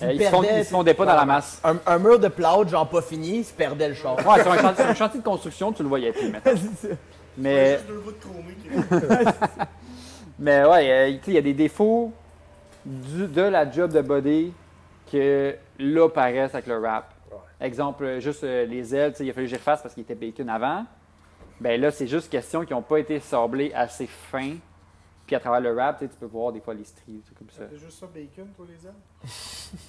[0.03, 1.61] euh, il, se fond- se fondait pas dans la masse.
[1.63, 4.17] Un, un mur de plâtre, genre pas fini, il se perdait le char.
[4.17, 6.53] Ouais, sur un chantier, sur un chantier de construction, tu le voyais plus, maintenant.
[7.39, 7.79] Mais.
[10.39, 12.13] Mais ouais, euh, tu sais, il y a des défauts
[12.85, 14.53] du- de la job de body
[15.13, 17.13] que là paraissent avec le rap.
[17.61, 19.95] Exemple, euh, juste euh, les ailes, tu sais, il a fallu que j'y refasse parce
[19.95, 20.85] qu'il était bacon avant.
[21.61, 24.57] Ben là, c'est juste question qu'ils n'ont pas été sablés assez fins.
[25.27, 27.51] Puis à travers le rap, tu peux voir des fois les stries, des trucs comme
[27.51, 27.65] ça.
[27.71, 28.95] C'est juste ça, bacon, toi, les ailes?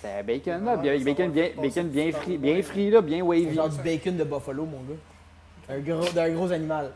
[0.00, 0.76] C'est bacon, là.
[0.76, 3.54] bien- Bacon bien, bacon bien frit, bien frit, là, bien wavy.
[3.54, 4.96] Genre du bacon de buffalo, mon gars.
[5.68, 6.90] Un gros, d'un gros animal.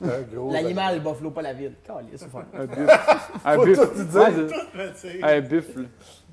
[0.00, 0.52] Un gros.
[0.52, 1.72] L'animal, le buffalo, pas la ville.
[1.88, 2.26] Un buffle.
[3.44, 3.88] Un buffle.
[3.88, 5.88] tout un buffle.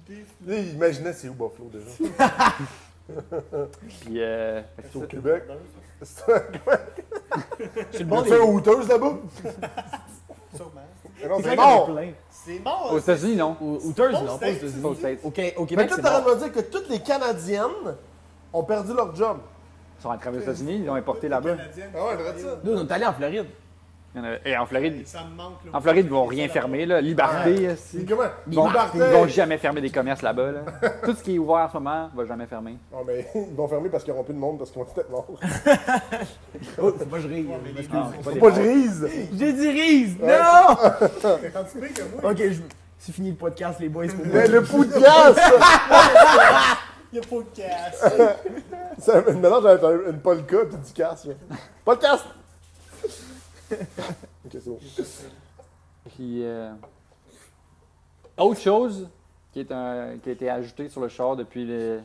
[0.10, 1.86] Là, il imaginait c'est où Buffalo déjà?
[3.88, 5.44] Puis, euh, C'est au Québec.
[6.02, 8.38] C'est le bon un des.
[8.38, 9.18] Hooters là-bas?
[10.56, 10.72] Sûrement.
[11.22, 12.00] Mais Non, c'est C'est mort!
[12.30, 12.94] C'est mort.
[12.94, 13.58] aux États-unis, non.
[13.60, 15.18] Aux non, pas aux États-Unis.
[15.24, 16.30] Au, Québec, toi, c'est t'es en train mort.
[16.30, 17.96] de me dire que toutes les Canadiennes
[18.54, 19.38] ont perdu leur job.
[20.00, 21.56] Ils sont rentrés aux États-Unis, ils l'ont importé là-bas.
[21.96, 22.60] Ah ouais, regarde ça.
[22.64, 23.48] Nous, on est allés en Floride.
[24.46, 25.56] Et en Floride, Ça me manque.
[25.66, 25.72] là.
[25.74, 27.02] en Floride, ils vont rien fermer, là.
[27.02, 28.06] Liberté, C'est aussi.
[28.06, 28.24] comment?
[28.50, 28.98] Ils vont, Liberté!
[28.98, 30.60] ils vont jamais fermer des commerces là-bas, là.
[31.04, 32.78] Tout ce qui est ouvert en ce moment va jamais fermer.
[32.92, 35.10] Non, mais ils vont fermer parce qu'ils n'auront plus de monde parce qu'ils vont être
[35.10, 35.28] morts.
[36.82, 37.48] Oh, faut pas que je ris.
[37.52, 39.08] Ah, c'est pas Faut des pas que je rise!
[39.38, 40.18] J'ai dit rise!
[40.20, 42.30] Non!
[42.30, 42.62] Ok, je-
[42.98, 44.06] c'est fini le podcast, les boys.
[44.26, 45.36] Mais le gaz!
[47.12, 48.16] Il y a pas de casse.
[48.98, 51.28] C'est un mélange avec un- une polka et du casse.
[51.84, 52.26] Podcast!
[53.72, 54.80] Ok, c'est bon.
[56.16, 56.72] Puis, euh,
[58.38, 59.10] autre chose
[59.54, 62.02] qui, est un- qui a été ajoutée sur le char depuis le,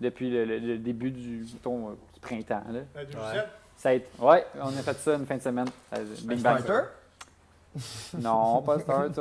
[0.00, 2.62] depuis le, le- le début du, euh, du printemps.
[2.70, 2.80] Là.
[3.76, 5.66] Ça a été, ouais, on a fait ça une fin de semaine.
[5.90, 6.60] Ça a- Bing bang.
[6.60, 6.88] Starter?
[8.20, 9.20] Non, pas starter.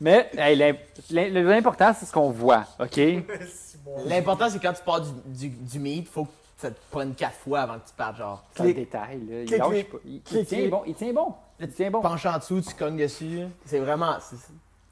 [0.00, 0.76] Mais hey, l'im-
[1.10, 2.96] l'im- l'important, c'est ce qu'on voit, OK?
[4.06, 7.36] L'important, c'est quand tu pars du, du, du meet, faut que ça te prenne quatre
[7.36, 8.44] fois avant que tu partes, genre.
[8.54, 9.40] C'est le détail, là.
[9.42, 9.98] Il clic, lâche clic, pas.
[10.04, 10.70] Il, il clic, tient clic.
[10.70, 10.82] bon.
[10.86, 11.34] Il tient bon.
[11.58, 12.00] Il tient bon.
[12.00, 13.40] penche en dessous, tu cognes dessus.
[13.64, 14.16] C'est vraiment.
[14.20, 14.36] c'est-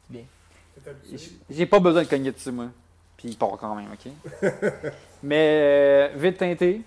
[0.08, 0.22] bien.
[0.82, 0.90] T'es.
[1.50, 2.66] J'ai pas besoin de cogner dessus, moi.
[3.16, 4.12] Puis il part quand même, OK?
[5.22, 6.82] Mais euh, vite teinté,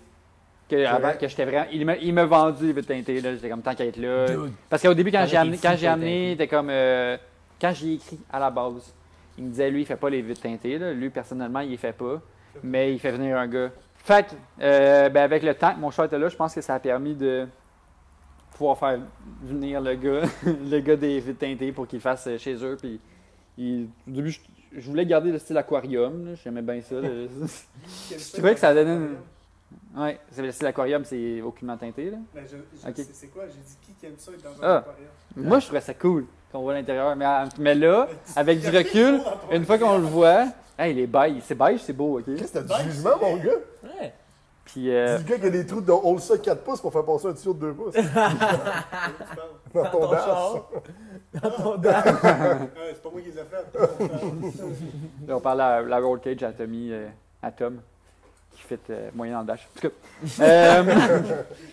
[0.69, 1.17] que, avant, vrai.
[1.17, 1.67] que j'étais vraiment.
[1.71, 3.33] Il m'a il m'a vendu vite teinté, là.
[3.35, 4.27] J'étais comme tant qu'à être là.
[4.27, 4.53] Dude.
[4.69, 6.69] Parce qu'au début, quand j'ai amené, quand j'ai amené, c'était comme.
[6.69, 7.17] euh,
[7.59, 8.93] quand j'y ai écrit à la base,
[9.37, 10.77] il me disait, lui, il fait pas les vides teintés.
[10.79, 10.93] Là.
[10.93, 12.21] Lui, personnellement, il les fait pas.
[12.63, 13.69] Mais il fait venir un gars.
[14.03, 16.61] Fait que, euh, ben, avec le temps que mon chat était là, je pense que
[16.61, 17.47] ça a permis de
[18.55, 18.99] pouvoir faire
[19.43, 22.77] venir le gars, le gars des vides teintés pour qu'il le fasse euh, chez eux.
[22.79, 22.99] Puis,
[23.57, 24.39] il- au début, je,
[24.77, 26.35] je voulais garder le style aquarium.
[26.43, 26.95] J'aimais bien ça.
[26.95, 27.09] là.
[28.11, 32.09] je trouvais que ça donnait une- ouais, c'est le style aquarium, c'est aucunement teinté.
[32.11, 32.17] Là.
[32.33, 33.07] Mais je, je- Ok.
[33.13, 33.43] c'est- quoi?
[33.47, 34.77] J'ai dit qui qui aime ça être dans un Ah.
[34.77, 35.09] aquarium?
[35.35, 37.15] Moi, je trouvais ça cool qu'on voit l'intérieur.
[37.15, 37.25] Mais,
[37.59, 39.19] mais là, avec du recul,
[39.51, 40.45] une fois qu'on le voit,
[40.81, 41.41] hey, il est beige.
[41.43, 42.25] C'est beige, c'est beau, OK?
[42.25, 43.51] Qu'est-ce que t'as du jugement, mon gars?
[43.83, 44.13] Ouais.
[44.65, 47.03] Puis, euh, C'est le gars qui a des trous de ça 4 pouces pour faire
[47.03, 47.95] passer un tuyau de 2 pouces.
[49.73, 50.25] Dans ton dash.
[51.41, 52.03] Dans ton dash.
[52.93, 53.79] C'est pas moi qui les ai fait.
[55.27, 57.07] là, on parle à la roll cage à Tommy, euh,
[57.41, 57.81] à Tom,
[58.51, 59.67] qui fait euh, moyen dans le dash.
[59.67, 60.83] En tout cas, euh,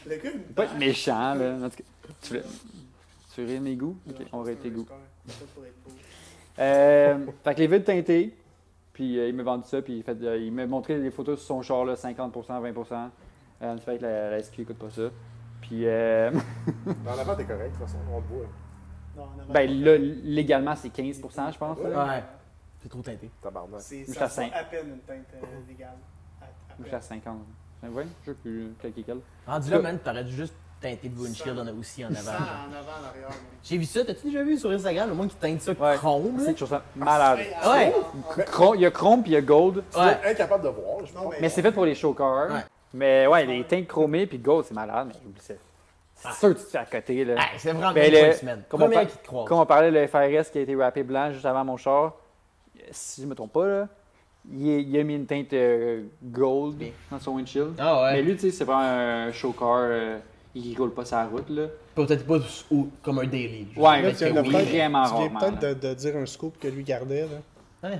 [0.06, 1.54] Le gars, une pas être méchant, là.
[1.54, 1.84] En tout cas,
[2.22, 2.42] tu voulais...
[3.34, 3.96] Tu veux rire mes goûts?
[4.08, 4.86] OK, on va tes goûts.
[6.58, 8.34] Euh, fait que les vides teintés,
[8.98, 11.38] puis euh, il m'a vendu ça, puis il, fait, euh, il m'a montré des photos
[11.38, 13.08] sur son char, là, 50%, 20%.
[13.62, 15.02] Euh, fait que la, la SQ écoute pas ça.
[15.60, 16.32] Puis, euh,
[17.04, 18.46] Dans l'avant, t'es correct, de toute façon, on te voit.
[19.16, 19.52] Non, en avant.
[19.52, 21.78] ben là, légalement, c'est 15%, je pense.
[21.78, 22.06] là.
[22.06, 22.24] Ouais.
[22.82, 23.30] C'est trop teinté.
[23.40, 23.80] Tabarnak.
[23.82, 24.50] C'est je suis ça à cinq.
[24.68, 25.94] peine une teinte euh, légale.
[26.40, 26.98] À, à Je suis peine.
[26.98, 27.36] à 50.
[27.94, 29.18] Ouais, je sais plus quel quel.
[29.46, 32.30] Rendu là, man, t'aurais dû juste teinter le windshield en- aussi en avant.
[32.30, 33.28] en avant, en arrière.
[33.28, 33.36] moi.
[33.64, 35.96] J'ai vu ça, t'as-tu déjà vu sur Instagram le monde qui teinte ça Ouais.
[35.96, 36.36] chrome?
[36.38, 36.42] là?
[36.46, 36.82] C'est toujours ça.
[36.96, 37.38] Malade.
[37.38, 37.92] Ouais.
[38.38, 39.82] ah, Chrome- Il y a Chrome puis il y a Gold.
[39.92, 40.16] Tu Ouais.
[40.24, 41.30] es incapable de voir, je pense.
[41.32, 42.48] mais, Mais c'est fait pour les show cars.
[42.50, 42.60] Ouais.
[42.94, 45.08] Mais ouais, les teintes chromées puis Gold, c'est malade.
[45.08, 45.54] Mais j'oublie ça.
[46.14, 47.24] C'est sûr que tu te fais à côté.
[47.24, 47.36] Là.
[47.58, 48.62] C'est vraiment Ben, le- une semaine.
[48.68, 49.46] comme on Première par- qui te croise.
[49.48, 52.14] Comme on parlait, le FRS qui a été rappé blanc juste avant mon char,
[52.90, 53.88] si je me trompe pas, là,
[54.50, 56.90] il, est- il a mis une teinte euh, gold Bien.
[57.10, 57.74] dans son windshield.
[57.78, 58.12] Ah ouais.
[58.14, 58.80] Mais lui, tu sais, c'est vraiment
[59.28, 59.76] un show car.
[59.80, 60.18] euh,
[60.54, 61.48] il roule pas sa route.
[61.50, 61.66] Là.
[61.94, 62.38] Peut-être pas
[62.70, 63.68] ou- comme un daily.
[63.76, 66.68] Ouais, mais de oui, peut-être- vraiment Tu viens peut-être de, de dire un scoop que
[66.68, 67.22] lui gardait.
[67.82, 67.88] Là.
[67.90, 67.98] Ouais.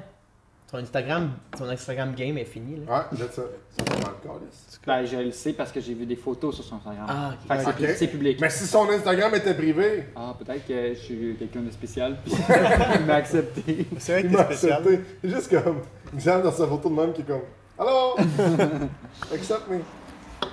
[0.71, 2.77] Ton Instagram, ton Instagram game est fini.
[2.87, 2.93] Là.
[2.99, 4.81] Ouais, le calice.
[4.87, 7.07] Ben, je le sais parce que j'ai vu des photos sur son Instagram.
[7.09, 7.65] Ah, ok.
[7.65, 8.39] Fait que c'est c'est public.
[8.41, 12.35] Mais si son Instagram était privé, Ah, peut-être que je suis quelqu'un de spécial, puis
[13.01, 13.87] il m'a accepté.
[13.99, 14.83] C'est vrai il que m'a t'es spécial.
[14.83, 15.05] accepté.
[15.23, 15.81] C'est juste comme,
[16.15, 17.43] Xav dans sa photo de même qui est comme,
[17.79, 18.17] Allô?
[19.33, 19.79] Accept me.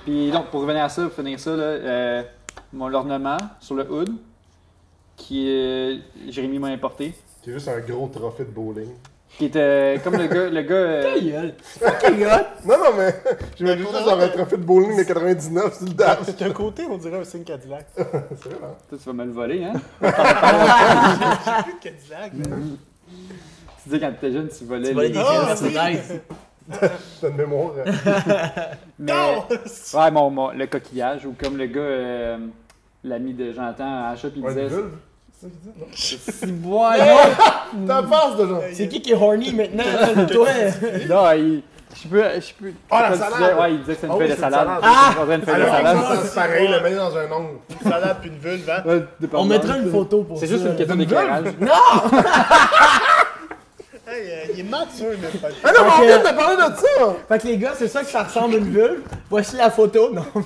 [0.06, 2.24] Puis donc, pour revenir à ça, pour finir ça, là, euh,
[2.72, 4.10] mon ornement sur le hood,
[5.18, 6.02] qui.
[6.30, 7.14] Jérémy m'a importé,
[7.44, 8.90] C'est juste un gros trophée de bowling.
[9.38, 10.50] qui était comme le gars.
[10.50, 11.52] Le gars euh.
[12.66, 13.14] Non, non, mais
[13.58, 16.36] j'imagine juste genre un trophée de bowling de 99 sur le dash.
[16.40, 17.88] D'un côté, on dirait un signe Cadillac.
[17.96, 18.20] C'est vrai,
[18.64, 18.76] hein?
[18.90, 19.74] toi, tu vas me le voler, hein?
[20.02, 22.32] J'ai plus de Cadillac.
[22.34, 22.46] mais-
[23.84, 25.14] Tu dis quand t'étais jeune, tu volais Tu volais les.
[25.14, 26.00] des Ah, oui.
[27.22, 27.72] T'as une mémoire.
[27.78, 27.86] euh,
[29.00, 29.44] Mais, Non!
[29.94, 32.38] ouais, mon, mon- le coquillage, ou comme le gars, euh,
[33.04, 34.68] l'ami de Jonathan à shop, il disait.
[34.68, 34.92] vulve.
[35.38, 35.80] C'est ça qu'il dit?
[35.80, 35.86] Non?
[35.94, 37.86] Si bois, non!
[37.88, 38.62] Ta face de genre.
[38.74, 39.84] C'est qui qui est horny maintenant?
[40.32, 40.48] Toi?
[41.10, 41.62] Non, il.
[42.04, 42.24] Je peux.
[42.24, 42.74] Je peux.
[42.92, 43.34] Ah, la salade!
[43.40, 44.68] disais- Ouais, il disait que c'est une Oh, feuille de c'est une salade.
[44.68, 44.84] salade.
[44.84, 45.14] Ah!
[45.18, 46.20] Une feuille de Alors, salade.
[46.24, 47.50] c'est pareil, le mettre dans un ongle.
[47.86, 48.84] Une salade puis une vulve, hein?
[48.86, 49.04] Ouais.
[49.34, 50.54] On mettra une photo pour C'est ça.
[50.56, 51.46] juste une question d'éclairage.
[51.62, 51.70] Non!
[54.54, 55.56] Il est mature, le podcast.
[55.64, 57.16] Ah non, mais on vient de parler de ça!
[57.28, 59.02] Fait que les gars, c'est ça que ça ressemble une vulve.
[59.30, 60.12] Voici la photo.
[60.14, 60.26] Non.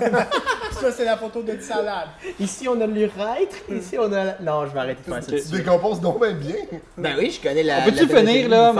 [0.79, 2.07] Ça, c'est la photo de salade.
[2.39, 3.57] Ici, on a l'urètre.
[3.69, 4.23] Ici, on a.
[4.23, 5.31] la- Non, je vais arrêter de faire ça.
[5.51, 6.55] Tu décomposes donc bien bien.
[6.97, 7.81] Ben oui, je connais la.
[7.81, 8.71] Peux-tu finir là,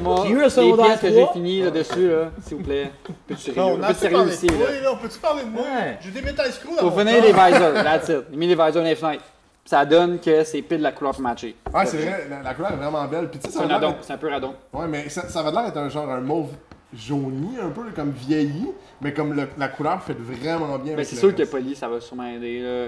[0.00, 1.32] mon- J'ai eu un les secondaire pièces que j'ai trois.
[1.32, 2.92] fini là, dessus là, s'il vous plaît.
[3.26, 4.52] Peux-tu Non, on a peux-tu assez parlé ici là?
[4.56, 4.90] moi, là.
[4.92, 5.62] On peut-tu parler de moi?
[5.62, 5.98] Ouais.
[6.00, 7.24] J'ai des métal screws dans Faut mon finir corps.
[7.46, 8.18] les visors, that's it.
[8.30, 9.24] J'ai mis les visors dans les fenêtres.
[9.68, 11.54] Ça donne que c'est pile la couleur pour matcher.
[11.74, 13.28] Ah, c'est vrai, la, la couleur est vraiment belle.
[13.28, 14.54] Puis tu sais, ça C'est un c'est un peu radon.
[14.72, 16.52] Ouais, mais ça, ça va l'air d'être un genre un mauve
[16.94, 18.70] jauni, un peu comme vieilli,
[19.02, 20.96] mais comme le- la couleur fait vraiment bien.
[20.96, 21.50] Mais c'est sûr que reste.
[21.50, 22.62] poli, ça va sûrement aider.
[22.62, 22.86] Là.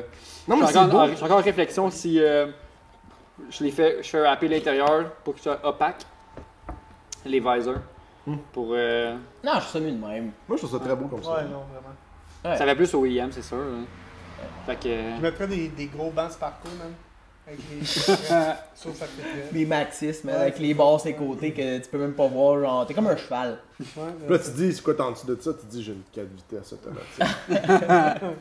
[0.49, 1.11] Non, mais je, c'est suis encore, beau.
[1.11, 2.47] je suis encore en réflexion si euh,
[3.51, 6.01] je les fais, je fais rapper l'intérieur pour que ce soit opaque,
[7.27, 7.75] les visors.
[8.27, 8.37] Hmm.
[8.55, 9.15] Pour, euh,
[9.45, 10.31] Non, je suis ça mieux de même.
[10.49, 11.33] Moi, je trouve ça très beau comme ça.
[11.33, 11.95] Ouais, non, vraiment.
[12.43, 12.57] Ouais.
[12.57, 13.59] Ça va plus au IM, c'est sûr.
[13.59, 13.65] là.
[14.67, 14.89] Fait que.
[15.17, 16.93] Je mettrais des, des gros bancs Sparco, man.
[17.47, 17.85] Avec les.
[18.75, 19.03] Sauf.
[19.53, 22.29] Des maxis, mais Ouais, avec c'est les barres ses côtés que tu peux même pas
[22.29, 22.61] voir.
[22.61, 23.59] Genre, t'es comme un cheval.
[23.81, 23.87] Ouais,
[24.27, 25.53] Puis là, tu dis, c'est quoi t'en dessous de ça?
[25.55, 27.25] Tu dis, j'ai une 4 vitesses automatique.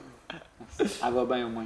[1.06, 1.66] Elle va bien au moins.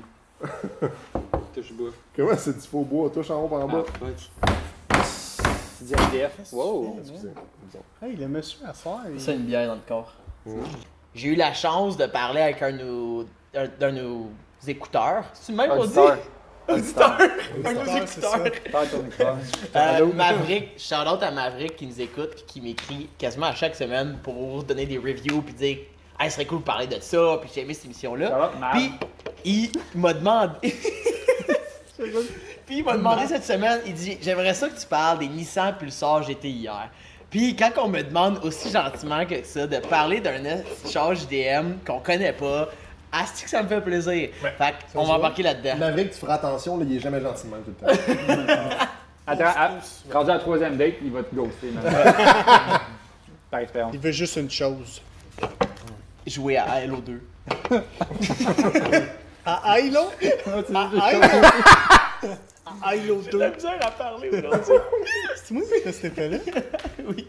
[1.54, 1.90] Touche bois.
[2.16, 3.10] Comment c'est du faux bois?
[3.10, 3.84] Touche en haut par en Ah, bas.
[3.84, 5.04] fuck.
[5.78, 6.52] C'est du MDF.
[6.54, 6.98] Wow.
[7.02, 7.30] Excusez.
[8.02, 9.20] Hey, le monsieur à soir, il...
[9.20, 10.14] Ça, une bière dans le corps.
[10.46, 10.52] Mmh.
[11.16, 14.30] J'ai eu la chance de parler avec un de nos, un, d'un de nos
[14.68, 15.26] écouteurs.
[15.34, 15.98] C'est le même qu'on dit?
[15.98, 16.18] Auditeur.
[16.68, 17.18] Auditeur.
[17.66, 19.38] Un de nos Auditeur, écouteurs.
[19.76, 23.76] Euh, Maverick, shout out à Maverick qui nous écoute puis qui m'écrit quasiment à chaque
[23.76, 25.78] semaine pour donner des reviews puis dire
[26.20, 28.52] Hey, ce serait cool de parler de ça, puis j'ai aimé cette émission-là.
[28.72, 28.92] Puis
[29.44, 30.54] il m'a demandé.
[32.66, 35.76] puis il m'a demandé cette semaine, il dit J'aimerais ça que tu parles des Nissan
[35.78, 36.90] Pulsar GT hier.
[37.30, 42.00] Puis quand on me demande aussi gentiment que ça de parler d'un char JDM qu'on
[42.00, 42.70] connaît pas,
[43.14, 44.30] asti que ça me fait plaisir.
[44.42, 45.78] fait qu'on va embarquer là-dedans.
[45.78, 48.00] Maverick, tu feras attention, là, il est jamais même tout le temps.
[49.26, 49.72] Attends, à-
[50.14, 51.70] rendu à la troisième date, il va te ghoster.
[53.50, 53.92] Par expérience.
[53.94, 55.02] il veut juste une chose.
[56.28, 57.22] Jouer à Halo 2.
[59.46, 60.00] À Hilo?
[60.74, 62.40] À Hilo?
[62.82, 63.50] Halo 2.
[63.52, 64.74] misère à parler aujourd'hui.
[65.36, 66.38] C'est moi qui fais cet effet-là?
[67.06, 67.28] oui.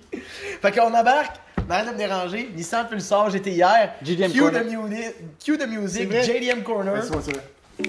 [0.63, 1.37] Fait qu'on embarque,
[1.69, 4.65] arrête de me déranger, Nissan Pulsar j'étais hier, JDM Cue Corner.
[4.65, 6.11] de, cue de music.
[6.13, 7.03] JDM Corner.
[7.03, 7.85] C'est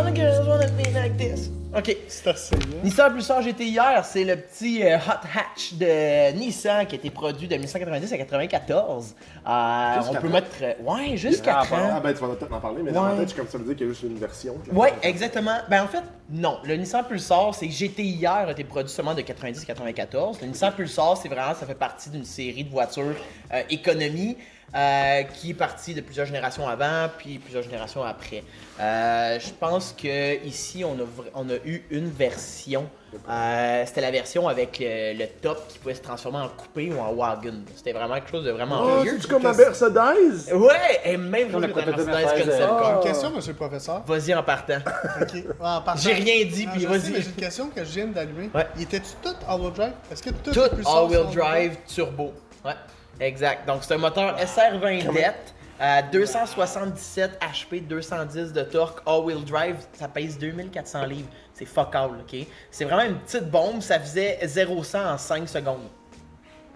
[0.00, 0.06] shit.
[0.06, 1.50] All the girls wanna be like this.
[1.76, 1.96] Ok.
[2.08, 2.62] C'est assez, là.
[2.82, 7.10] Nissan Pulsar GT hier, c'est le petit euh, hot hatch de Nissan qui a été
[7.10, 9.14] produit de 1990 à 94.
[9.46, 10.48] Euh, on peut mettre.
[10.62, 12.00] euh, ouais, juste 4 Ah ans.
[12.02, 13.18] ben, tu vas peut-être en parler, mais dans ma Ouais.
[13.18, 14.56] tête, je suis comme ça veut dire qu'il y a juste une version.
[14.72, 15.58] Ouais, exactement.
[15.68, 16.58] Ben en fait, non.
[16.64, 20.40] Le Nissan Pulsar, c'est GTIR a été produit seulement de 90 à 94.
[20.40, 23.14] Le Nissan Pulsar, c'est vraiment, ça fait partie d'une série de voitures
[23.54, 24.36] euh, économie
[24.74, 28.44] euh, qui est partie de plusieurs générations avant, puis plusieurs générations après.
[28.78, 32.88] Euh, je pense que ici, on a, vra- on a eu une version.
[33.28, 37.00] Euh, C'était la version avec le, le top qui pouvait se transformer en coupé ou
[37.00, 37.54] en wagon.
[37.74, 40.52] C'était vraiment quelque chose de vraiment Oh, c'est comme ma Mercedes?
[40.54, 42.84] Ouais, et même On a chose que Mercedes Car.
[42.84, 44.02] J'ai une question, monsieur le professeur.
[44.06, 44.78] Vas-y en partant.
[45.20, 45.44] Ok.
[45.58, 47.14] En partant- J'ai rien dit, Non, puis vas-y.
[47.20, 48.48] J'ai une question que je viens d'allumer.
[48.54, 48.66] Ouais.
[48.76, 49.92] Il était-tu tout all-wheel drive?
[50.12, 52.32] Est-ce que tout, Tout all-wheel drive turbo.
[52.64, 52.74] Ouais,
[53.20, 53.66] exact.
[53.66, 55.34] Donc c'est un moteur SR20 DET,
[55.80, 61.28] euh, 277 HP, 210 de torque, all-wheel drive, ça pèse 2400 livres.
[61.54, 62.46] C'est fuck all, ok?
[62.70, 65.88] C'est vraiment une petite bombe, ça faisait 0-100 en 5 secondes.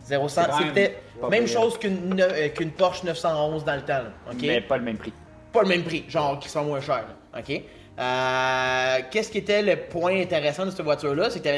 [0.06, 3.74] 0-100, C'est quand même c'était pas même chose qu'une ne- euh, qu'une Porsche 911 dans
[3.76, 4.36] le temps, là, ok?
[4.42, 5.12] Mais pas le même prix.
[5.52, 7.06] pas le même prix, genre qui sont moins chers.
[7.32, 7.62] là, OK?
[7.96, 11.30] Euh, Qu'est-ce qui était le point intéressant de cette voiture-là?
[11.30, 11.48] C'est que tu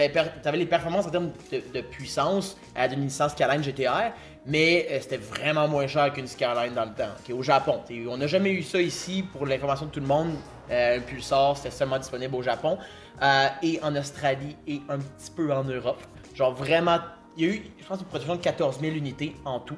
[0.48, 4.12] avais, les performances en termes de, de puissance à d'une Skyline GTR,
[4.46, 7.34] mais euh, c'était vraiment moins cher qu'une Skyline dans le temps.
[7.34, 7.80] Au Japon.
[8.08, 10.34] On n'a jamais eu ça ici pour l'information de tout le monde.
[10.70, 12.78] Euh, un Pulsar, c'était seulement disponible au Japon
[13.22, 16.00] euh, et en Australie et un petit peu en Europe.
[16.34, 16.98] Genre vraiment,
[17.36, 19.76] il y a eu, je pense, une production de 14 000 unités en tout.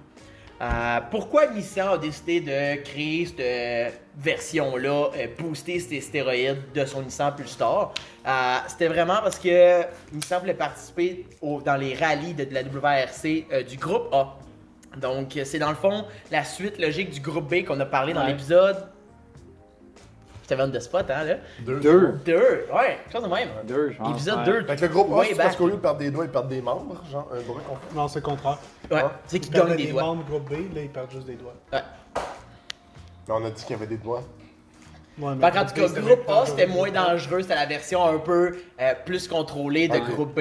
[1.13, 7.95] Pourquoi Nissan a décidé de créer cette version-là, booster ces stéroïdes de son Nissan Pulsar?
[8.67, 13.77] C'était vraiment parce que Nissan voulait participer dans les rallyes de, de la WRC du
[13.77, 14.37] groupe A.
[14.97, 18.13] Donc, euh, c'est dans le fond la suite logique du groupe B qu'on a parlé
[18.15, 18.77] dans l'épisode.
[20.43, 21.35] Je t'avais de spot, hein, là?
[21.61, 21.79] Deux.
[21.79, 22.13] Deux.
[22.25, 23.49] Deux, ouais, quelque chose de même.
[23.65, 24.11] Deux, pense.
[24.13, 24.45] Épisode ouais.
[24.63, 24.65] 2.
[24.67, 26.49] Fait que le groupe A, c'est parce qu'au lieu de perdre des doigts, ils perdent
[26.49, 28.59] des membres, genre un bras qu'on Non, c'est le contraire.
[28.91, 29.13] Ouais, Ah.
[29.27, 30.03] c'est qui Ils perdaient gagne des des doigts.
[30.05, 31.53] membres groupe B, là, ils perdent juste des doigts.
[31.71, 31.83] Ouais.
[33.29, 34.23] Mais on a dit qu'il y avait des doigts.
[35.21, 38.19] Ouais, mais Fait qu'en tout cas, groupe A, c'était moins dangereux, c'était la version un
[38.19, 40.11] peu euh, plus contrôlée de Ok.
[40.15, 40.41] groupe B.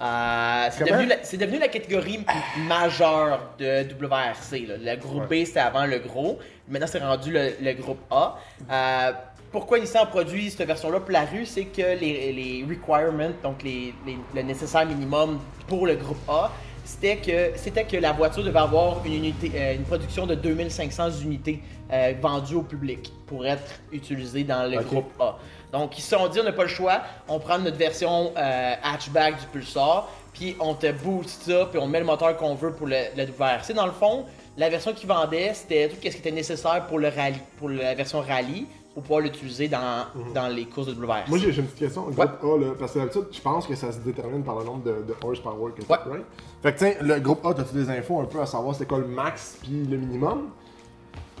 [0.00, 2.24] Euh, c'est, devenu la, c'est devenu la catégorie
[2.66, 4.66] majeure de WRC.
[4.66, 4.94] là.
[4.94, 6.38] Le groupe B, c'était avant le gros.
[6.68, 8.38] Maintenant, c'est rendu le, le groupe A.
[8.70, 9.12] Euh,
[9.52, 13.94] pourquoi Nissan produit cette version-là pour la rue, c'est que les, les requirements, donc les,
[14.06, 16.50] les- le nécessaire minimum pour le groupe A,
[16.84, 21.10] c'était que, c'était que la voiture devait avoir une, unité, euh, une production de 2500
[21.22, 25.36] unités euh, vendues au public pour être utilisée dans le groupe A.
[25.72, 28.74] Donc ils se sont dit, on n'a pas le choix, on prend notre version euh,
[28.82, 32.72] hatchback du Pulsar, puis on te booste ça, puis on met le moteur qu'on veut
[32.72, 33.72] pour le, le WRC.
[33.74, 37.08] Dans le fond, la version qu'ils vendaient, c'était tout ce qui était nécessaire pour le
[37.08, 41.28] rallye, pour la version rallye, pour pouvoir l'utiliser dans, dans les courses de WRC.
[41.28, 42.06] Moi, j'ai une petite question.
[42.06, 44.64] Le groupe A, là, parce que d'habitude, je pense que ça se détermine par le
[44.64, 45.98] nombre de, de horsepower que tu Ouais.
[46.06, 46.24] right?
[46.62, 48.98] Fait que, tiens, le groupe A, as-tu des infos un peu à savoir c'était quoi
[48.98, 50.50] le max puis le minimum?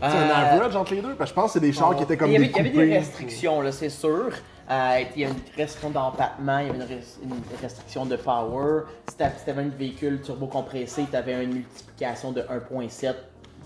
[0.00, 1.14] C'est un Euh, average entre les deux?
[1.14, 2.50] Parce que je pense que c'est des chars qui étaient comme il y avait, des
[2.58, 4.30] il y avait des restrictions, là, c'est sûr.
[4.70, 8.16] Euh, il y a une restriction d'empattement, il y avait une, res- une restriction de
[8.16, 8.80] power.
[9.08, 13.14] Si tu avais un véhicule turbo-compressé, tu avais une multiplication de 1.7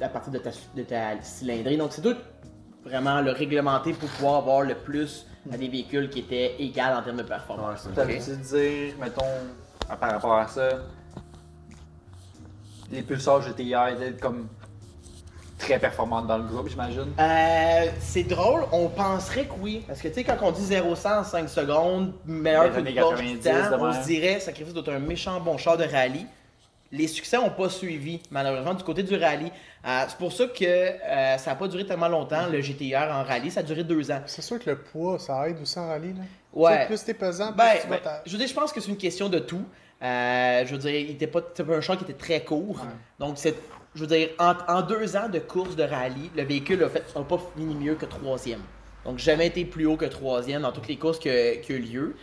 [0.02, 1.76] à partir de ta, de ta cylindrée.
[1.76, 2.14] Donc, c'est tout
[2.88, 7.02] vraiment le réglementé pour pouvoir avoir le plus à des véhicules qui étaient égales en
[7.02, 7.88] termes de performance.
[7.94, 8.08] Ça Ok?
[8.08, 9.24] veut dire, mettons,
[10.00, 10.68] par rapport à ça,
[12.90, 14.48] les pulsars GTI étaient comme
[15.58, 17.12] très performantes dans le groupe, j'imagine?
[17.18, 19.84] Euh, c'est drôle, on penserait que oui.
[19.86, 23.00] Parce que tu sais, quand on dit 0-100 en 5 secondes, meilleur que années le
[23.00, 25.84] Porsche 90 Titan, de on se dirait, sacrifice doit être un méchant bon char de
[25.84, 26.26] rallye.
[26.90, 29.52] Les succès n'ont pas suivi, malheureusement, du côté du rallye.
[29.86, 33.22] Euh, c'est pour ça que euh, ça n'a pas duré tellement longtemps, le GTR en
[33.24, 33.50] rallye.
[33.50, 34.22] Ça a duré deux ans.
[34.26, 36.14] C'est sûr que le poids, ça aide aussi en rallye.
[36.14, 36.22] Là.
[36.54, 36.86] Ouais.
[36.86, 38.96] Plus t'es pesant, plus Ben, tu ben, je veux dire, je pense que c'est une
[38.96, 39.62] question de tout.
[40.02, 42.80] Euh, je veux dire, il était pas, c'était pas un char qui était très court.
[43.18, 43.54] Donc, c'est,
[43.94, 47.04] je veux dire, en, en deux ans de course de rallye, le véhicule a, fait,
[47.14, 48.60] a pas fini mieux que troisième.
[49.04, 51.78] Donc, jamais été plus haut que troisième dans toutes les courses que- qui ont eu
[51.80, 52.16] lieu.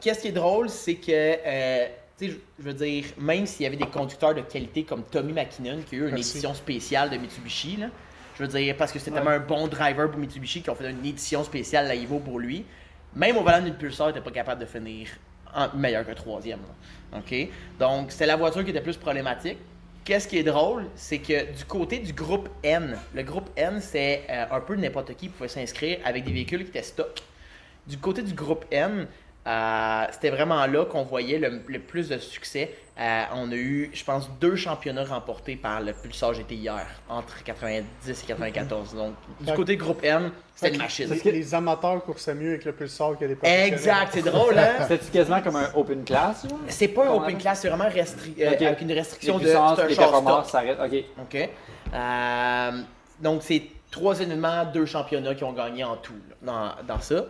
[0.00, 1.84] Qu'est-ce qui est drôle, c'est que,
[2.30, 5.80] je- je veux dire, même s'il y avait des conducteurs de qualité comme Tommy McKinnon,
[5.88, 6.30] qui a eu une Merci.
[6.32, 7.86] édition spéciale de Mitsubishi, là,
[8.38, 10.90] je veux dire, parce que c'était tellement un bon driver pour Mitsubishi qui ont fait
[10.90, 12.64] une édition spéciale à Evo pour lui.
[13.14, 15.08] Même au volant d'une Pulsar, il n'était pas capable de finir
[15.54, 16.60] en meilleur que troisième.
[17.12, 17.18] là.
[17.18, 17.48] OK?
[17.78, 19.58] Donc, c'était la voiture qui était plus problématique.
[20.04, 24.22] Qu'est-ce qui est drôle, c'est que du côté du groupe N, le groupe N, c'est
[24.30, 27.20] euh, un peu n'importe qui pouvait s'inscrire avec des véhicules qui étaient stock.
[27.86, 29.06] Du côté du groupe N,
[29.46, 32.74] euh, c'était vraiment là qu'on voyait le, le plus de succès.
[33.00, 36.74] Euh, on a eu, je pense, deux championnats remportés par le Pulsar GTIR
[37.08, 38.94] entre 90 et 94.
[38.94, 41.08] Donc, du Fait- côté groupe N, c'était une machine.
[41.08, 43.72] que les, les amateurs coursaient mieux avec le pulsar que les professionnels.
[43.72, 44.74] Exact, c'est drôle, hein?
[44.86, 46.46] C'était quasiment comme un open class?
[46.68, 48.62] C'est pas un open class, c'est vraiment restri- euh, Ok.
[48.62, 49.44] avec une Les restriction de.
[49.44, 50.78] puissances, C'est un les performances, arrête.
[50.78, 51.04] Ok.
[51.22, 51.48] OK.
[51.94, 52.70] Euh,
[53.20, 56.12] donc, c'est trois événements, deux championnats qui ont gagné en tout
[56.44, 57.24] là, dans, dans ça.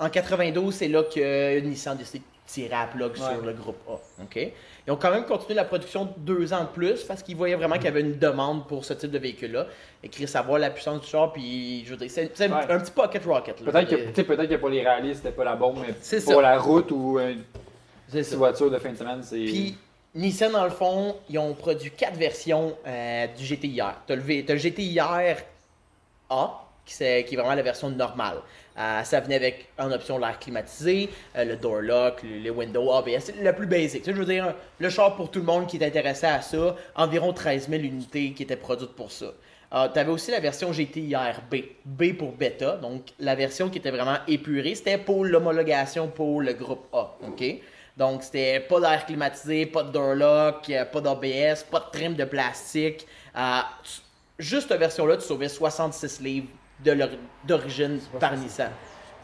[0.00, 3.52] Euh, en 92, c'est là que Nissan a décidé de tirer à plug sur le
[3.52, 3.92] groupe A.
[4.22, 4.52] OK?
[4.86, 7.76] Ils ont quand même continué la production deux ans de plus parce qu'ils voyaient vraiment
[7.76, 9.66] qu'il y avait une demande pour ce type de véhicule-là.
[10.02, 12.70] Écrit savoir la puissance du char, puis je veux dire, c'est c'est un- Ouais.
[12.72, 13.64] un petit pocket rocket.
[13.64, 16.42] Peut-être que, peut-être que pour les rallyes, c'était pas la bombe, mais C'est pour ça.
[16.42, 17.42] la route ou une
[18.10, 18.36] petite ça.
[18.36, 19.36] voiture de fin de semaine, c'est.
[19.36, 19.76] Puis
[20.16, 23.94] Nissan, dans le fond, ils ont produit quatre versions euh, du GTIR.
[24.06, 25.36] Tu as, le le GTIR
[26.28, 28.38] A, qui, est vraiment la version normale.
[28.78, 32.92] Euh, ça venait avec en option l'air climatisé, euh, le door lock, le, le window
[32.92, 34.02] ABS, le plus basic.
[34.06, 37.32] Je veux dire, le char pour tout le monde qui est intéressé à ça, environ
[37.32, 39.32] 13 000 unités qui étaient produites pour ça.
[39.70, 43.90] tu avais aussi la version GTIR B, B pour bêta, donc la version qui était
[43.90, 47.14] vraiment épurée, c'était pour l'homologation pour le groupe A.
[47.26, 47.44] ok?
[47.96, 52.14] Donc c'était pas d'air climatisé, pas de door lock, euh, pas d'ABS, pas de trim
[52.14, 53.06] de plastique.
[53.36, 53.60] Euh,
[54.38, 56.48] juste cette version-là, tu sauvais 66 livres
[57.44, 58.70] d'origine par Nissan.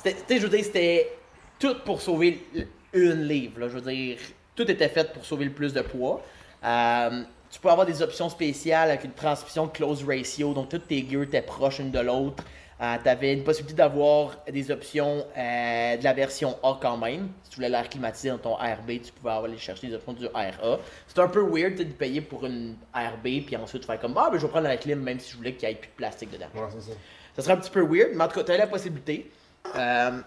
[0.03, 1.11] C'était- je veux dire, c'était
[1.59, 2.45] tout pour sauver
[2.93, 3.61] une livre.
[3.61, 3.69] là.
[3.69, 4.19] Je veux dire,
[4.55, 6.23] tout était fait pour sauver le plus de poids.
[6.65, 11.07] Euh, tu peux avoir des options spéciales avec une transmission close ratio, donc toutes tes
[11.09, 12.43] gears étaient proches l'une de l'autre.
[12.81, 17.29] tu avais une possibilité d'avoir des options euh, de la version A quand même.
[17.43, 20.27] Si tu voulais l'air climatisé dans ton RB, tu pouvais aller chercher des options du
[20.27, 20.79] RA.
[21.09, 24.39] C'est un peu weird de payer pour une RB, puis ensuite faire comme Ah, ben
[24.39, 26.31] je vais prendre la clim même si je voulais qu'il n'y ait plus de plastique
[26.31, 26.47] dedans.
[26.55, 26.97] Ouais, c'est ça.
[27.39, 29.31] Ça serait un petit peu weird, mais en tout cas, tu avais la possibilité.
[29.77, 30.21] Euh,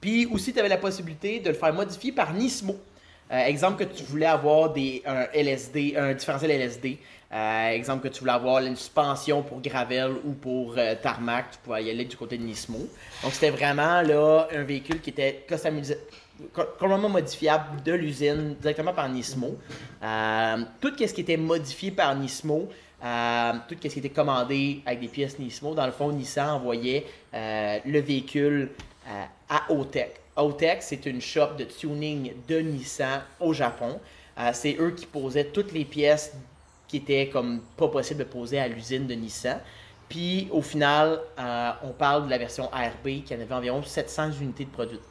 [0.00, 2.76] Puis aussi, tu avais la possibilité de le faire modifier par Nismo.
[3.32, 6.98] Euh, exemple que tu voulais avoir des, un LSD, un différentiel LSD.
[7.32, 11.82] Euh, exemple que tu voulais avoir une suspension pour gravel ou pour tarmac, tu pouvais
[11.84, 12.78] y aller du côté de Nismo.
[13.22, 15.96] Donc c'était vraiment là un véhicule qui était customisé,
[16.52, 19.56] co- complètement modifiable de l'usine directement par Nismo.
[20.80, 22.68] Tout ce qui était modifié par Nismo,
[23.04, 27.04] euh, tout ce qui était commandé avec des pièces Nismo, dans le fond, Nissan envoyait
[27.34, 28.70] euh, le véhicule
[29.06, 30.20] euh, à Otech.
[30.36, 34.00] Otech, c'est une shop de tuning de Nissan au Japon.
[34.52, 36.32] C'est eux qui posaient toutes les pièces
[36.88, 39.60] qui étaient comme pas possible de poser à l'usine de Nissan.
[40.08, 41.20] Puis au final,
[41.84, 45.02] on parle de la version ARB qui en avait environ 700 unités de produites.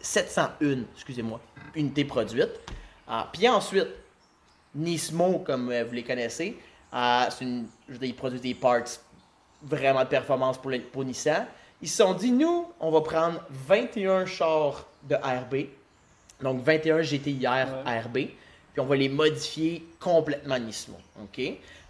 [0.00, 1.40] 701, excusez-moi,
[1.74, 2.60] unités produites.
[3.08, 3.88] Ah, puis ensuite,
[4.76, 6.56] Nismo, comme vous les connaissez,
[6.96, 8.84] euh, c'est une, je veux dire, ils produisent des parts
[9.62, 11.46] vraiment de performance pour, Nissan.
[11.82, 15.66] Ils se sont dit, nous, on va prendre 21 chars de ARB,
[16.40, 20.96] donc 21 GTIR ARB, puis on va les modifier complètement Nismo.
[21.22, 21.38] OK?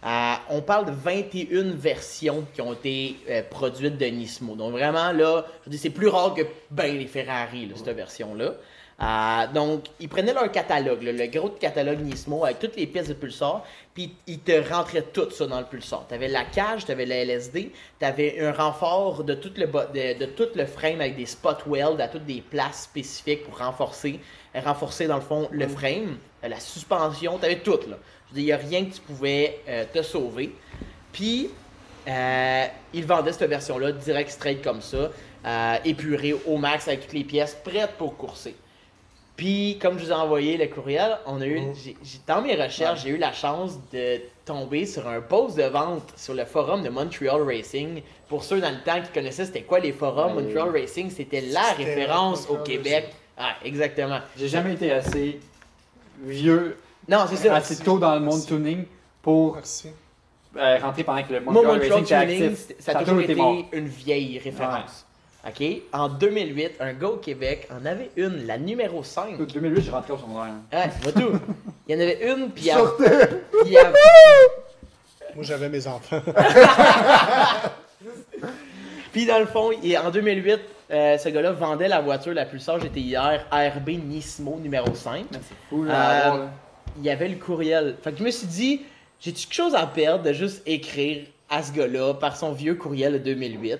[0.04, 4.54] Euh, on parle de 21 versions qui ont été euh, produites de Nismo.
[4.54, 8.54] Donc vraiment, là, je c'est plus rare que ben les Ferrari, là, cette version-là.
[8.98, 13.08] Euh, donc, ils prenaient leur catalogue, là, le gros catalogue Nismo avec toutes les pièces
[13.08, 16.06] de pulsar, puis ils te rentraient tout ça dans le pulsar.
[16.08, 19.66] Tu avais la cage, tu avais la LSD, tu avais un renfort de tout, le,
[19.66, 23.58] de, de tout le frame avec des spot welds à toutes des places spécifiques pour
[23.58, 24.18] renforcer,
[24.54, 27.78] renforcer dans le fond le frame, euh, la suspension, tu avais tout.
[27.88, 27.98] Là.
[28.30, 30.54] Je veux dire, il n'y a rien que tu pouvais euh, te sauver.
[31.12, 31.50] Puis,
[32.08, 35.10] euh, ils vendaient cette version-là direct straight comme ça,
[35.84, 38.56] épurée au max avec toutes les pièces prêtes pour courser.
[39.36, 42.54] Puis, comme je vous ai envoyé le courriel, on a eu, j'ai- j'ai- dans mes
[42.54, 46.82] recherches, j'ai eu la chance de tomber sur un post de vente sur le forum
[46.82, 48.00] de Montreal Racing.
[48.28, 50.42] Pour ceux dans le temps qui connaissaient c'était quoi les forums, Ouais.
[50.42, 53.12] Montreal Racing, c'était la référence au Québec.
[53.36, 54.20] Ah, exactement.
[54.38, 55.38] J'ai jamais été assez
[56.22, 56.78] vieux,
[57.08, 57.54] Non, c'est ça.
[57.56, 58.46] assez tôt dans le monde Merci.
[58.46, 58.84] tuning
[59.22, 59.88] pour Merci.
[60.56, 62.76] euh, rentrer pendant que le Montreal Montreal Racing était Tuning, actif.
[62.78, 63.36] ça a toujours été
[63.72, 65.05] une vieille référence.
[65.48, 65.64] OK?
[65.92, 69.40] En 2008, un gars au Québec en avait une, la numéro 5.
[69.40, 70.52] En 2008, j'ai rentré au secondaire.
[70.72, 71.38] Ouais, vois tout.
[71.88, 73.04] Il y en avait une, puis il y a- Sortez!
[73.52, 73.92] puis il y a-
[75.34, 76.20] Moi, j'avais mes enfants.
[79.12, 82.58] Puis dans le fond, il- en 2008, euh, ce gars-là vendait la voiture la plus
[82.60, 85.24] sage GTIR ARB Nismo numéro 5.
[85.32, 85.40] C'est
[85.70, 86.50] fou, Euh, à là.
[86.98, 87.96] Il y avait le courriel.
[88.02, 88.82] Fait que je me suis dit,
[89.20, 93.14] j'ai-tu quelque chose à perdre de juste écrire à ce gars-là par son vieux courriel
[93.14, 93.78] de 2008?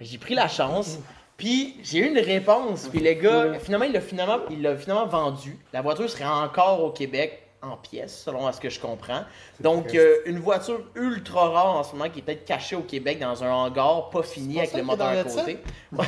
[0.00, 0.98] J'ai pris la chance.
[1.36, 2.88] Puis j'ai eu une réponse.
[2.88, 5.56] Puis le gars, finalement, il l'a finalement, il l'a finalement vendu.
[5.72, 9.22] La voiture serait encore au Québec en pièces, selon ce que je comprends.
[9.60, 13.18] Donc, euh, une voiture ultra rare en ce moment qui est peut-être cachée au Québec
[13.18, 15.58] dans un hangar pas fini avec le moteur à côté.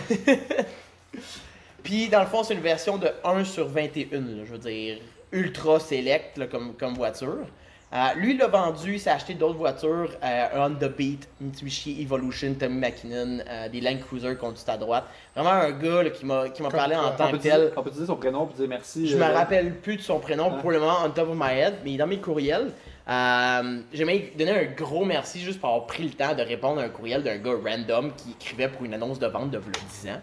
[1.83, 4.99] Puis, dans le fond, c'est une version de 1 sur 21, là, je veux dire,
[5.33, 7.47] ultra select là, comme, comme voiture.
[7.93, 12.01] Euh, lui, il l'a vendu, il s'est acheté d'autres voitures, euh, un Honda Beat, Mitsubishi
[12.01, 15.07] Evolution, Tommy McKinnon, euh, des Land Cruiser qu'on dit à droite.
[15.35, 17.73] Vraiment un gars là, qui m'a parlé en tant que tel.
[17.77, 19.09] on peut dire son prénom pour dire merci.
[19.09, 20.61] Je euh, me rappelle plus de son prénom Ouais.
[20.61, 22.71] pour le moment, on top of my head, mais il est dans mes courriels.
[23.09, 26.85] Euh, J'aimerais donner un gros merci juste pour avoir pris le temps de répondre à
[26.85, 29.73] un courriel d'un gars random qui écrivait pour une annonce de vente de v'là
[30.03, 30.21] 10 ans.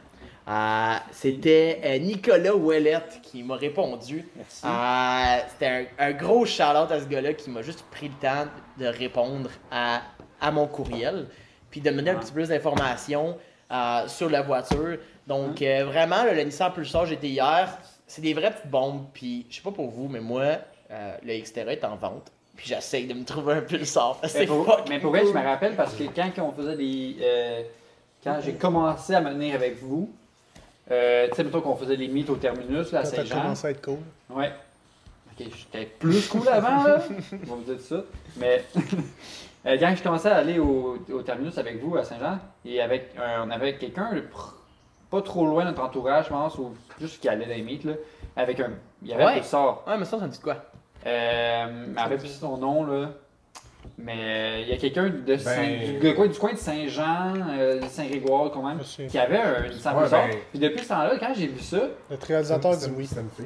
[0.48, 4.26] Euh, C'était euh, Nicolas Ouellette qui m'a répondu.
[4.36, 4.62] Merci.
[4.66, 5.68] Euh, C'était
[6.00, 8.46] un, un gros shout-out à ce gars-là qui m'a juste pris le temps
[8.78, 10.02] de répondre à,
[10.40, 11.28] à mon courriel,
[11.70, 13.38] puis de me donner un petit peu plus d'informations
[13.72, 14.98] euh, sur la voiture.
[15.28, 17.68] Donc, vraiment, là, le Nissan Pulsar GTIR,
[18.08, 19.06] c'est des vraies petites bombes.
[19.14, 22.32] Puis, je sais pas pour vous, mais moi, le Xterra est en vente.
[22.56, 24.18] Puis, j'essaye de me trouver un Pulsar.
[24.24, 27.18] Mais C'est pour, mais pour vrai, je me rappelle parce que quand on faisait des.
[27.22, 27.62] euh,
[28.24, 30.10] quand j'ai commencé à me avec vous,
[30.92, 33.42] euh, tu sais, plutôt qu'on faisait les mythes au terminus, là, à Saint-Jean.
[33.42, 33.98] commencé à être cool.
[34.30, 34.52] Ouais.
[35.40, 36.98] Ok, j'étais plus cool avant, là.
[37.44, 37.98] On va vous dire ça.
[38.38, 38.64] Mais
[39.66, 43.12] euh, quand je commençais à aller au, au terminus avec vous à Saint-Jean, et avec
[43.18, 44.10] un- on avait quelqu'un
[45.10, 47.86] pas trop loin de notre entourage, je pense, ou juste qui allait dans les mythes,
[47.86, 47.94] là,
[48.36, 48.72] avec un.
[49.02, 49.40] Il y avait Ouais.
[49.40, 49.84] un sort.
[49.88, 50.56] Ouais, mais ça, ça me dit quoi?
[51.06, 53.10] Euh, me rappelle plus son nom, là.
[53.98, 57.34] Mais euh, il y a quelqu'un de, Saint- Ben- du, coin, du coin de Saint-Jean,
[57.58, 58.80] euh, Saint-Grégoire quand même,
[59.10, 61.78] qui avait un Nissan Ouais, ben- Puis depuis ce temps-là, quand j'ai vu ça,
[62.10, 63.08] Le réalisateur dit oui.
[63.08, 63.46] C'est une fille.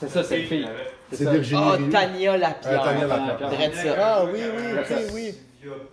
[0.00, 0.68] c'est ça, c'est une fille.
[1.12, 1.30] C'est ça.
[1.32, 1.90] Virginie Ah, Rioux.
[1.90, 2.82] Tania Lapierre.
[2.82, 3.96] Euh, Tania Lapierre.
[4.00, 5.34] Ah oui, oui, oui, oui.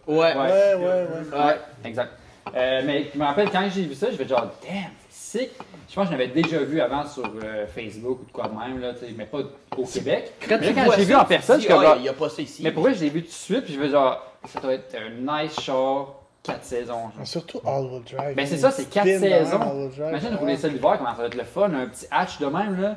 [0.07, 0.15] Ouais.
[0.15, 0.35] Ouais.
[0.35, 1.45] Ouais, ouais, ouais.
[1.45, 1.55] Ouais.
[1.83, 2.11] Exact.
[2.55, 4.91] Euh, mais je me rappelle quand j'ai vu ça, je vais genre, damn,
[5.33, 8.57] Je pense que je l'avais déjà vu avant sur euh, Facebook ou de quoi de
[8.57, 9.39] même, là, mais pas
[9.77, 10.33] au Québec.
[10.47, 12.13] Quand Mais tu quand j'ai vu en personne, je suis comme, genre- il n'y a
[12.13, 12.61] pas ça ici.
[12.63, 14.73] Mais pour vrai, je l'ai vu tout de suite, puis je vais genre, ça doit
[14.73, 16.13] être un nice char,
[16.43, 16.93] 4 saisons.
[17.17, 17.25] genre.
[17.27, 18.35] Surtout all-wheel drive.
[18.35, 19.61] Ben, c'est ça, c'est quatre spin dans un saisons.
[19.61, 20.09] all-wheel drive.
[20.09, 20.35] Imagine Ouais.
[20.39, 22.95] rouler ça l'hiver, comment ça va être le fun, un petit hatch de même, là,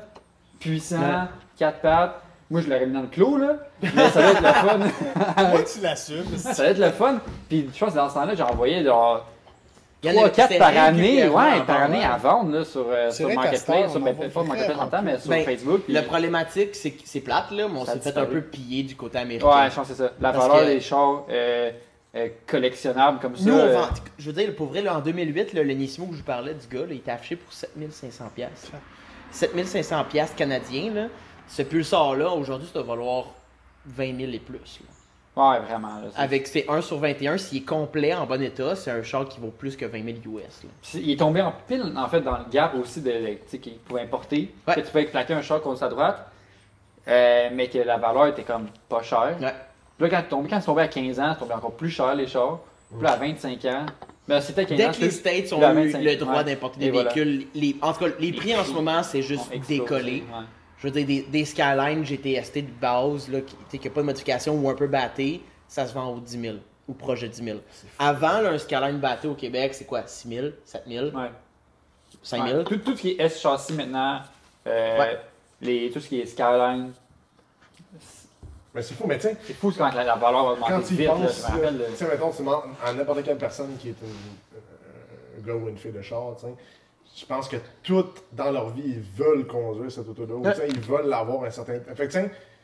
[0.59, 1.29] puissant,
[1.59, 2.15] 4 pattes.
[2.51, 4.79] Moi, je l'aurais mis dans le clos, là, mais ça va être le fun.
[5.51, 6.37] Moi, tu l'assumes.
[6.37, 7.21] ça va être le fun.
[7.49, 9.25] Puis je pense que dans ce temps-là, j'ai envoyé genre
[10.03, 12.65] Il y en 3 a- 4 c'était par année, ouais, par année à vendre là,
[12.65, 15.45] sur, euh, sur vrai Marketplace, sur, ben, pas Marketplace en vraiment temps, mais sur Ben,
[15.45, 15.81] Facebook.
[15.85, 18.83] puis- La problématique, c'est que c'est plate, là, mais on s'est fait un peu piller
[18.85, 19.47] du côté américain.
[19.47, 20.13] Ouais, je pense que c'est ça.
[20.21, 21.71] La Parce valeur que- des chars euh,
[22.17, 23.45] euh, collectionnables comme ça.
[23.45, 23.89] Nous, on euh, vend,
[24.19, 26.55] je veux dire, pour vrai, là, en 2008, là, le Nismo que je vous parlais
[26.55, 28.71] du gars, là, il était affiché pour 7500 pièces.
[29.33, 31.07] 7500 pièces canadiens, là.
[31.49, 33.27] Ce pulsar-là, aujourd'hui, ça va valoir
[33.87, 34.57] 20 000 et plus.
[34.59, 34.90] là.
[35.41, 35.89] Ouais, vraiment.
[35.97, 39.03] Là, c'est- Avec ses 1 sur 21, s'il est complet, en bon état, c'est un
[39.03, 40.43] char qui vaut plus que 20 000 US.
[40.65, 40.69] là.
[40.83, 43.59] Puis Il est tombé en pile, en fait, dans le gap aussi de, tu sais,
[43.59, 44.53] qu'il pouvait importer.
[44.69, 44.75] Ouais.
[44.75, 46.27] Que tu pouvais plaquer un char contre sa droite,
[47.09, 49.37] euh, mais que la valeur était comme pas chère.
[49.41, 49.55] Ouais.
[49.99, 51.91] Puis là, quand, est tombé- quand c'est tombé à 15 ans, c'est tombé encore plus
[51.91, 52.59] cher les chars.
[52.93, 53.87] Puis là, à 25 ans,
[54.27, 54.93] ben c'était 15 Dès ans.
[54.93, 56.45] que les States ont eu 25, le droit ouais.
[56.45, 57.11] d'importer Et des voilà.
[57.13, 60.13] véhicules, les, en tout cas, les prix en ce moment, c'est juste ont explosé, décollé.
[60.13, 60.45] ouais.
[60.81, 63.55] Je veux dire, des, des Skyline GTST de base, là, qui
[63.87, 66.57] n'ont pas de modification ou un peu batté, ça se vend au 10 000
[66.89, 67.59] ou proche de 10 000.
[67.99, 71.31] Avant, là, un Skyline batté au Québec, c'est quoi 6 000, 7 000, Ouais.
[72.23, 72.65] 5 000 Ouais.
[72.65, 74.21] Tout, tout ce qui est S châssis maintenant,
[74.67, 75.19] euh, Ouais.
[75.61, 76.93] les, tout ce qui est Skyline,
[78.75, 80.95] Mais c'est fou, mais tiens, c'est fou quand la, la valeur va quand augmenter tu
[80.95, 81.07] y vite.
[81.09, 81.79] là, penses, je me rappelle.
[81.79, 85.47] là, tu sais, mettons, tu demandes à n'importe quelle personne qui est une- euh, un
[85.47, 86.55] gars ou une fille de char, tu sais,
[87.17, 91.07] je pense que toutes dans leur vie, ils veulent conduire cette auto-là, ou ils veulent
[91.09, 91.79] l'avoir un certain...
[91.95, 92.19] Fait que,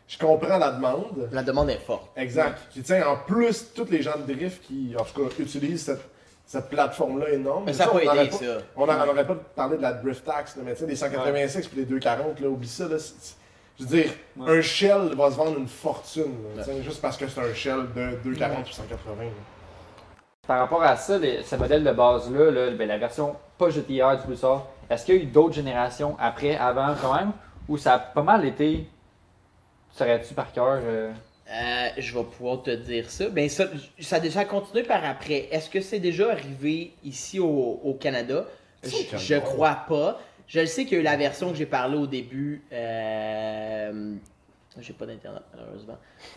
[0.08, 2.10] je comprends la demande, La demande est forte.
[2.16, 2.58] Exact.
[2.70, 6.00] Puis en plus, tous les gens de drift qui, en tout cas, utilisent cette,
[6.46, 7.64] cette plateforme-là énorme.
[7.66, 8.58] Mais ça a on pas aidé, ça.
[8.76, 11.78] On n'aurait pas parlé de la drift tax, là, mais tu sais, des 186 puis
[11.78, 12.86] les 240, là, oublie ça.
[12.86, 13.34] Là, c'est- c'est-
[13.80, 14.58] je veux dire, Ouais.
[14.58, 18.16] un shell va se vendre une fortune, là, juste parce que c'est un shell de
[18.22, 19.24] 240 ou 180.
[19.24, 19.30] là.
[20.46, 24.16] Par rapport à ça, les- ce modèle de base-là, là, ben, la version pas GTR
[24.20, 27.32] du Pulsar, est-ce qu'il y a eu d'autres générations après, avant quand même,
[27.68, 28.86] ou ça a pas mal été.
[29.90, 31.12] Serais-tu par cœur euh,
[31.50, 33.28] Euh, je vais pouvoir te dire ça.
[33.28, 33.64] Ben ça,
[34.00, 35.48] ça a déjà continué par après.
[35.50, 38.46] Est-ce que c'est déjà arrivé ici au, au Canada?
[38.82, 40.20] Je, crois pas.
[40.46, 42.62] Je le sais qu'il y a eu la version que j'ai parlé au début.
[42.72, 44.14] Euh...
[44.78, 45.96] J'ai pas d'internet malheureusement.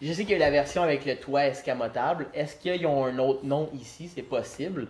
[0.00, 2.28] je sais qu'il y a eu la version avec le toit escamotable.
[2.32, 4.08] Est-ce qu'ils ont un autre nom ici?
[4.14, 4.86] C'est possible.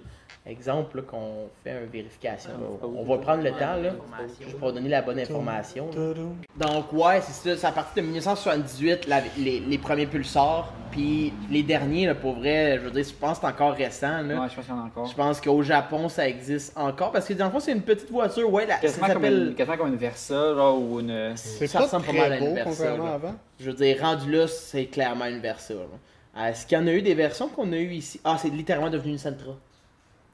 [0.48, 2.50] Exemple, qu'on fait une vérification.
[2.52, 2.86] là.
[2.86, 3.90] On va prendre le temps là,
[4.40, 5.90] juste pour donner la bonne information.
[5.96, 6.12] là.
[6.68, 11.32] Donc ouais, c'est ça, c'est à partir de 1978 la- les, les premiers pulsars, puis
[11.50, 14.22] les derniers, là, pour vrai, je veux dire, je pense que c'est encore récent.
[14.22, 14.40] Là.
[14.40, 15.06] Ouais, je pense qu'il y en a encore.
[15.06, 18.10] Je pense qu'au Japon, ça existe encore, parce que dans le fond, c'est une petite
[18.10, 19.54] voiture, ouais, la, ça Quasiment comme, une, s'appelle...
[19.56, 21.32] quasiment comme une Versa, genre, ou une.
[21.34, 23.10] C'est Ça pas ressemble pas mal à une beau, Versa, contrairement là.
[23.10, 23.34] à avant.
[23.58, 25.74] Je veux dire, rendu là, c'est clairement une Versa.
[25.74, 26.46] là.
[26.48, 28.20] Est-ce qu'il y en a eu des versions qu'on a eu ici?
[28.22, 29.52] Ah, c'est littéralement devenu une Sentra.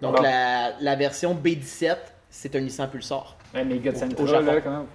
[0.03, 1.97] Donc la, la version B17,
[2.29, 3.37] c'est un Nissan Pulsar.
[3.55, 4.45] Ouais, mais les gars de Au- au Japon.
[4.47, 4.87] là, comment.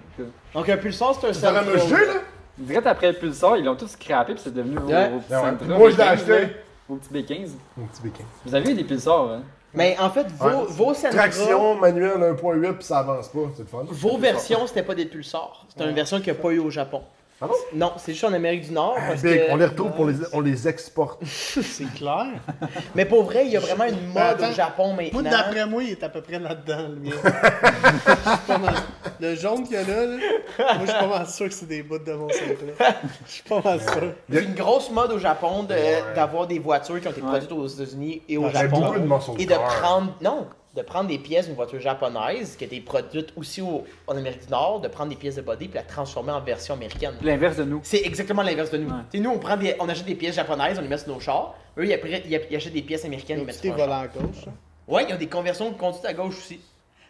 [0.53, 1.73] Donc un Pulsar, c'est un Ça va Sentra.
[1.73, 2.13] me jeter, là?
[2.57, 5.09] Direct après le Pulsar, ils l'ont tous scrappé, puis c'est devenu vos, Ouais.
[5.09, 5.39] vos petits ouais.
[5.41, 5.77] Sentra.
[5.77, 6.47] Moi, je l'ai B15, acheté.
[6.89, 7.49] Vos petits B15.
[7.77, 8.23] Mon petit béquin.
[8.45, 9.41] Vous avez eu des Pulsars, hein?
[9.73, 10.53] Mais en fait, vos, Ouais.
[10.69, 11.11] vos Sentra...
[11.19, 13.85] Traction manuelle 1.8 puis ça avance pas, c'est le fun.
[13.87, 15.65] Vos versions, c'était pas des pulsars.
[15.69, 17.03] C'était une version qu'il n'y a pas eu au Japon.
[17.39, 17.45] Ah?
[17.75, 18.95] Non, c'est juste en Amérique du Nord.
[18.95, 19.51] Parce Big, que...
[19.51, 21.21] on les retrouve, pour les, on les exporte.
[21.25, 22.25] C'est clair.
[22.95, 24.49] Mais pour vrai, il y a vraiment une mode Attends.
[24.49, 25.21] au Japon maintenant.
[25.21, 27.15] d'après moi, il est à peu près là-dedans, le mien.
[29.19, 30.17] Le jaune qu'il y a là, là,
[30.59, 32.93] moi, je suis pas mal sûr que c'est des bouts de mon Sentra.
[33.25, 34.13] Je suis pas mal sûr.
[34.29, 36.03] Il y a une grosse mode au Japon de- Ouais.
[36.15, 37.27] d'avoir des voitures qui ont été Ouais.
[37.27, 38.79] produites aux États-Unis et au Ouais, J'ai Japon.
[38.81, 40.13] beaucoup de Et de prendre.
[40.21, 44.15] Non, de prendre des pièces d'une voiture japonaise qui a été produite aussi au- en
[44.15, 47.15] Amérique du Nord, de prendre des pièces de body puis la transformer en version américaine.
[47.23, 47.79] L'inverse de nous.
[47.83, 48.87] C'est exactement l'inverse de nous.
[48.89, 49.01] Ouais.
[49.11, 51.09] Tu sais, nous, on, prend des, on achète des pièces japonaises, on les met sur
[51.09, 51.55] nos chars.
[51.77, 53.67] Eux, ils, après, ils, ils achètent des pièces américaines, ils Ils les ont mettent des
[53.69, 54.47] sur volants à gauche.
[54.47, 54.53] hein?
[54.87, 56.59] Ouais, il y a des conversions de conduite à gauche aussi.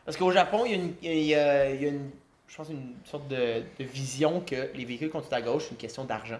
[0.05, 2.09] Parce qu'au Japon, il y a une, il y a- il y a une-
[2.47, 5.77] je pense une sorte de, de vision que les véhicules conduite à gauche, c'est une
[5.77, 6.39] question d'argent.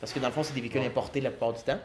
[0.00, 1.78] Parce que dans le fond, c'est des véhicules importés la plupart du temps.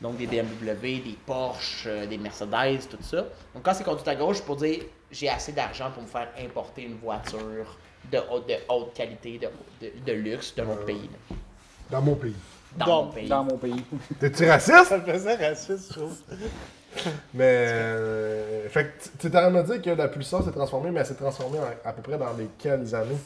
[0.00, 3.18] Donc des BMW, des Porsche, euh, des Mercedes, tout ça.
[3.54, 4.80] Donc quand c'est conduite à gauche, c'est pour dire
[5.10, 7.78] j'ai assez d'argent pour me faire importer une voiture
[8.12, 9.48] de haute, de haute qualité, de,
[9.86, 11.08] de, de luxe de mon pays.
[11.30, 11.36] là.
[11.90, 12.34] Dans mon pays.
[12.76, 13.28] Dans Dans- mon pays.
[13.28, 13.84] Dans mon pays.
[14.20, 14.84] T'es-tu raciste?
[14.84, 16.16] Ça me faisait raciste, je trouve.
[17.34, 17.66] Mais.
[17.68, 20.90] Euh, fait que tu t'es en train de me dire que la Pulsar s'est transformée,
[20.90, 23.16] mais elle s'est transformée en- à peu près dans lesquelles années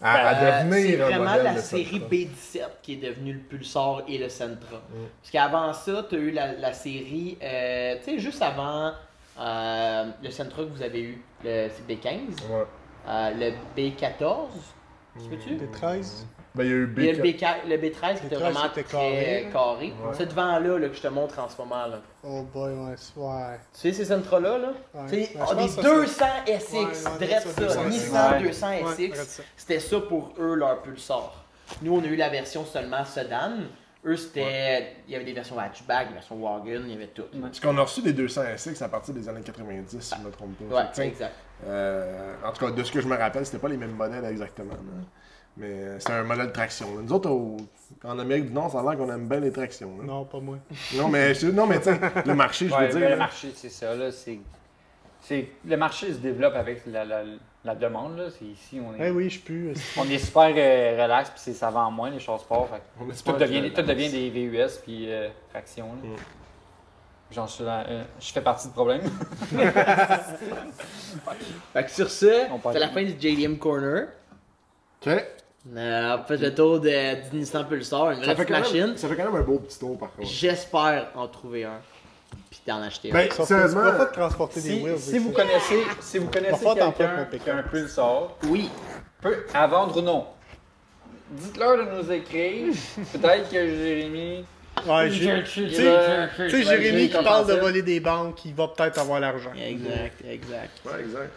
[0.00, 2.08] à, à Euh, devenir c'est vraiment la série Sentra.
[2.08, 4.80] B17 qui est devenue le Pulsar et le Sentra.
[5.20, 8.92] Parce qu'avant ça, tu as eu la, la série, euh, tu sais, juste avant
[9.38, 12.08] euh, le Sentra que vous avez eu, le c'est B15,
[12.50, 12.64] Ouais.
[13.08, 14.48] euh, le B14,
[15.22, 15.56] tu peux-tu?
[15.56, 16.26] Des 13.
[16.54, 17.38] Ben, il y a eu Il y a le, B4.
[17.38, 19.76] B4 le B13 qui était B13 vraiment très carré, là.
[19.78, 19.88] Ouais.
[20.18, 21.86] Ce devant-là là, que je te montre en ce moment.
[21.86, 22.00] Là.
[22.24, 23.58] Oh boy, ouais, c'est- ouais.
[23.72, 24.58] Tu sais ces Sentra-là?
[24.58, 24.72] Là?
[24.94, 25.10] Ouais.
[25.12, 28.32] Ouais, je ah, des que ça, 200 Ouais, SX, ouais, drette ça, ça, 200 Nissan
[28.32, 28.42] Ouais.
[28.42, 29.42] 200 Ouais, SX.
[29.56, 31.44] C'était ça pour eux, leur Pulsar.
[31.82, 33.52] Nous, on a eu la version seulement sedan.
[34.04, 34.96] Eux, c'était.
[35.06, 37.24] Il y avait des versions hatchback, des versions wagon, il y avait tout.
[37.40, 40.26] Parce qu'on a reçu des 200 SX à partir des années 90, si je ne
[40.26, 40.88] me trompe pas.
[40.98, 41.34] Ouais, exact.
[41.66, 44.24] euh, en tout cas, de ce que je me rappelle, c'était pas les mêmes modèles
[44.24, 44.72] exactement.
[44.72, 45.04] là.
[45.56, 46.94] Mais euh, c'était un modèle de traction.
[46.96, 47.02] là.
[47.02, 47.56] Nous autres, au-
[48.04, 49.98] en Amérique du Nord, ça a l'air qu'on aime bien les tractions.
[49.98, 50.04] là.
[50.04, 50.58] Non, pas moi.
[50.94, 53.10] Non, mais, je- non, mais tu sais, le marché, je Ouais, veux ben, dire.
[53.10, 54.38] le marché, c'est ça, là, c'est...
[55.20, 57.22] c'est le marché se développe avec la, la,
[57.64, 58.16] la demande.
[58.16, 58.24] Là.
[58.30, 59.74] C'est ici, on est, Eh oui, je pue.
[59.98, 62.42] on est super euh, relax, puis c'est- ça vend moins les choses
[63.10, 65.88] est tout, devient, tout devient des VUS puis euh, fractions.
[66.02, 66.08] là.
[66.10, 66.16] Mm.
[67.32, 69.02] J'en suis là, euh, je fais partie du problème.
[71.72, 74.08] Fait que sur ce, c'est la fin du JDM Corner.
[75.06, 75.12] Ok.
[75.76, 78.80] Euh, on fait le tour de, du Nissan Pulsar, une Ça vraie fait, quand machine.
[78.86, 80.26] même, ça fait quand même un beau petit tour par contre.
[80.28, 81.80] J'espère en trouver un.
[82.50, 83.14] Puis d'en acheter un.
[83.14, 84.98] Ben, sérieusement, pas te transporter des Si, wheels.
[84.98, 88.70] si vous connaissez, si vous connaissez t'en quelqu'un qui a un pulsar, Oui.
[89.20, 90.26] peu, à vendre ou non,
[91.30, 92.72] dites-leur de nous écrire.
[93.12, 94.44] Peut-être que Jérémy.
[94.86, 95.18] Ouais, tu
[95.66, 99.52] sais, Jérémy qui parle de voler des banques, il va peut-être avoir l'argent.
[99.52, 100.70] Exact, exact.
[100.86, 101.32] Ouais, exact.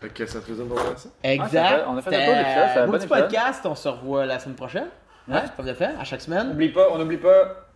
[0.00, 1.08] Fait que ça te faisait pour ça?
[1.24, 1.84] Exact.
[1.88, 4.26] on a fait un tour d'épisode, c'est un beau bon petit podcast, on se revoit
[4.26, 4.86] la semaine prochaine.
[5.28, 5.42] Ouais.
[5.56, 6.48] Comme de fait, à chaque semaine.
[6.48, 7.66] N'oublie pas, on n'oublie pas,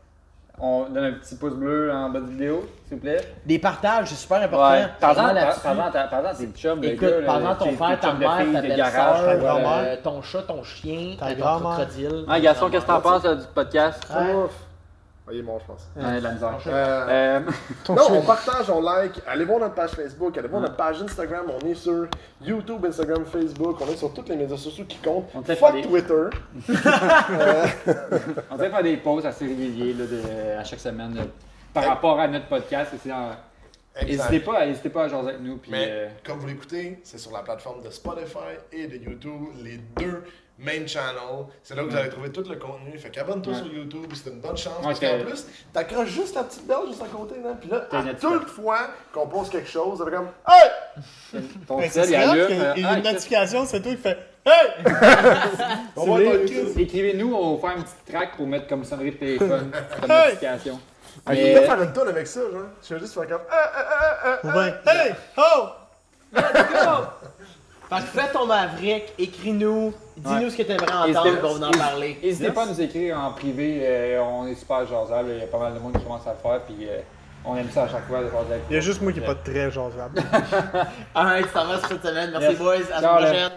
[0.59, 3.21] on donne un petit pouce bleu en bas de vidéo, s'il vous plaît.
[3.45, 4.71] Des partages, c'est super important.
[4.71, 4.87] Ouais.
[5.01, 8.69] Parlant, parlant, parlant tes chums, le Écoute, pendant ton tes ta de mère, ta des
[8.69, 12.25] belle-sœur, euh, ton chat, ton chien, Ta ton crocodile.
[12.29, 14.03] Ah, Gaston, qu'est-ce que t'en penses du podcast?
[14.11, 14.53] Ouf.
[15.25, 15.89] Ah, il est bon, je pense.
[15.97, 16.59] Ouais, la misère.
[16.67, 17.41] Euh, Euh,
[17.91, 19.21] non, on partage, on like.
[19.27, 21.47] Allez voir notre page Facebook, allez voir notre page Instagram.
[21.49, 22.09] On est sur
[22.41, 23.77] YouTube, Instagram, Facebook.
[23.81, 25.29] On est sur tous les médias sociaux qui comptent.
[25.35, 26.25] On fait Fuck des- Twitter.
[28.51, 31.23] on va faire des pauses assez réguliers là, de- à chaque semaine là,
[31.73, 32.93] par rapport à notre podcast.
[34.03, 35.59] N'hésitez pas, n'hésitez pas à jaser avec nous.
[35.59, 39.49] Puis, Mais euh, comme vous l'écoutez, c'est sur la plateforme de Spotify et de YouTube,
[39.63, 40.25] les deux
[40.59, 41.47] main channels.
[41.63, 42.97] C'est là que vous allez trouver tout le contenu.
[42.99, 43.59] Fait qu'abonne-toi Ouais.
[43.59, 44.75] sur YouTube, c'est une bonne chance.
[44.83, 47.35] Parce qu'en plus, t'accroches juste la petite belle juste à côté.
[47.43, 47.51] Là.
[47.61, 51.41] Puis là, à une toute fois qu'on pose quelque chose, ça fait comme Hey!
[51.67, 52.49] ton Ben, il allume.
[52.49, 54.71] y a une ah, qu'est-ce- notification, c'est toi qui fait Hey!
[55.97, 56.23] On va.
[56.81, 60.25] Écrivez-nous, on va faire une petite track pour mettre comme sonnerie de téléphone comme Hey!
[60.35, 60.81] notification.
[61.27, 62.63] Ah, Je Mais- peux faire une tonne avec ça, genre.
[62.89, 64.53] Je vais juste faire comme
[64.87, 65.13] Hey!
[65.37, 65.69] Oh!
[67.93, 70.51] Fait que fais ton Maverick, écris-nous, dis-nous Ouais.
[70.51, 72.19] ce que t'aimerais entendre, on va en parler.
[72.23, 72.55] N'hésitez Yes.
[72.55, 75.59] pas à nous écrire en privé, euh, on est super jasable, il y a pas
[75.59, 76.99] mal de monde qui commence à le faire, puis euh,
[77.45, 79.19] on aime ça à chaque fois de jaser avec Il y a juste moi qui
[79.19, 80.23] est pas très jasable.
[81.15, 82.31] Alright, ça va cette semaine.
[82.31, 82.59] Merci Yes.
[82.59, 83.51] boys, à la prochaine.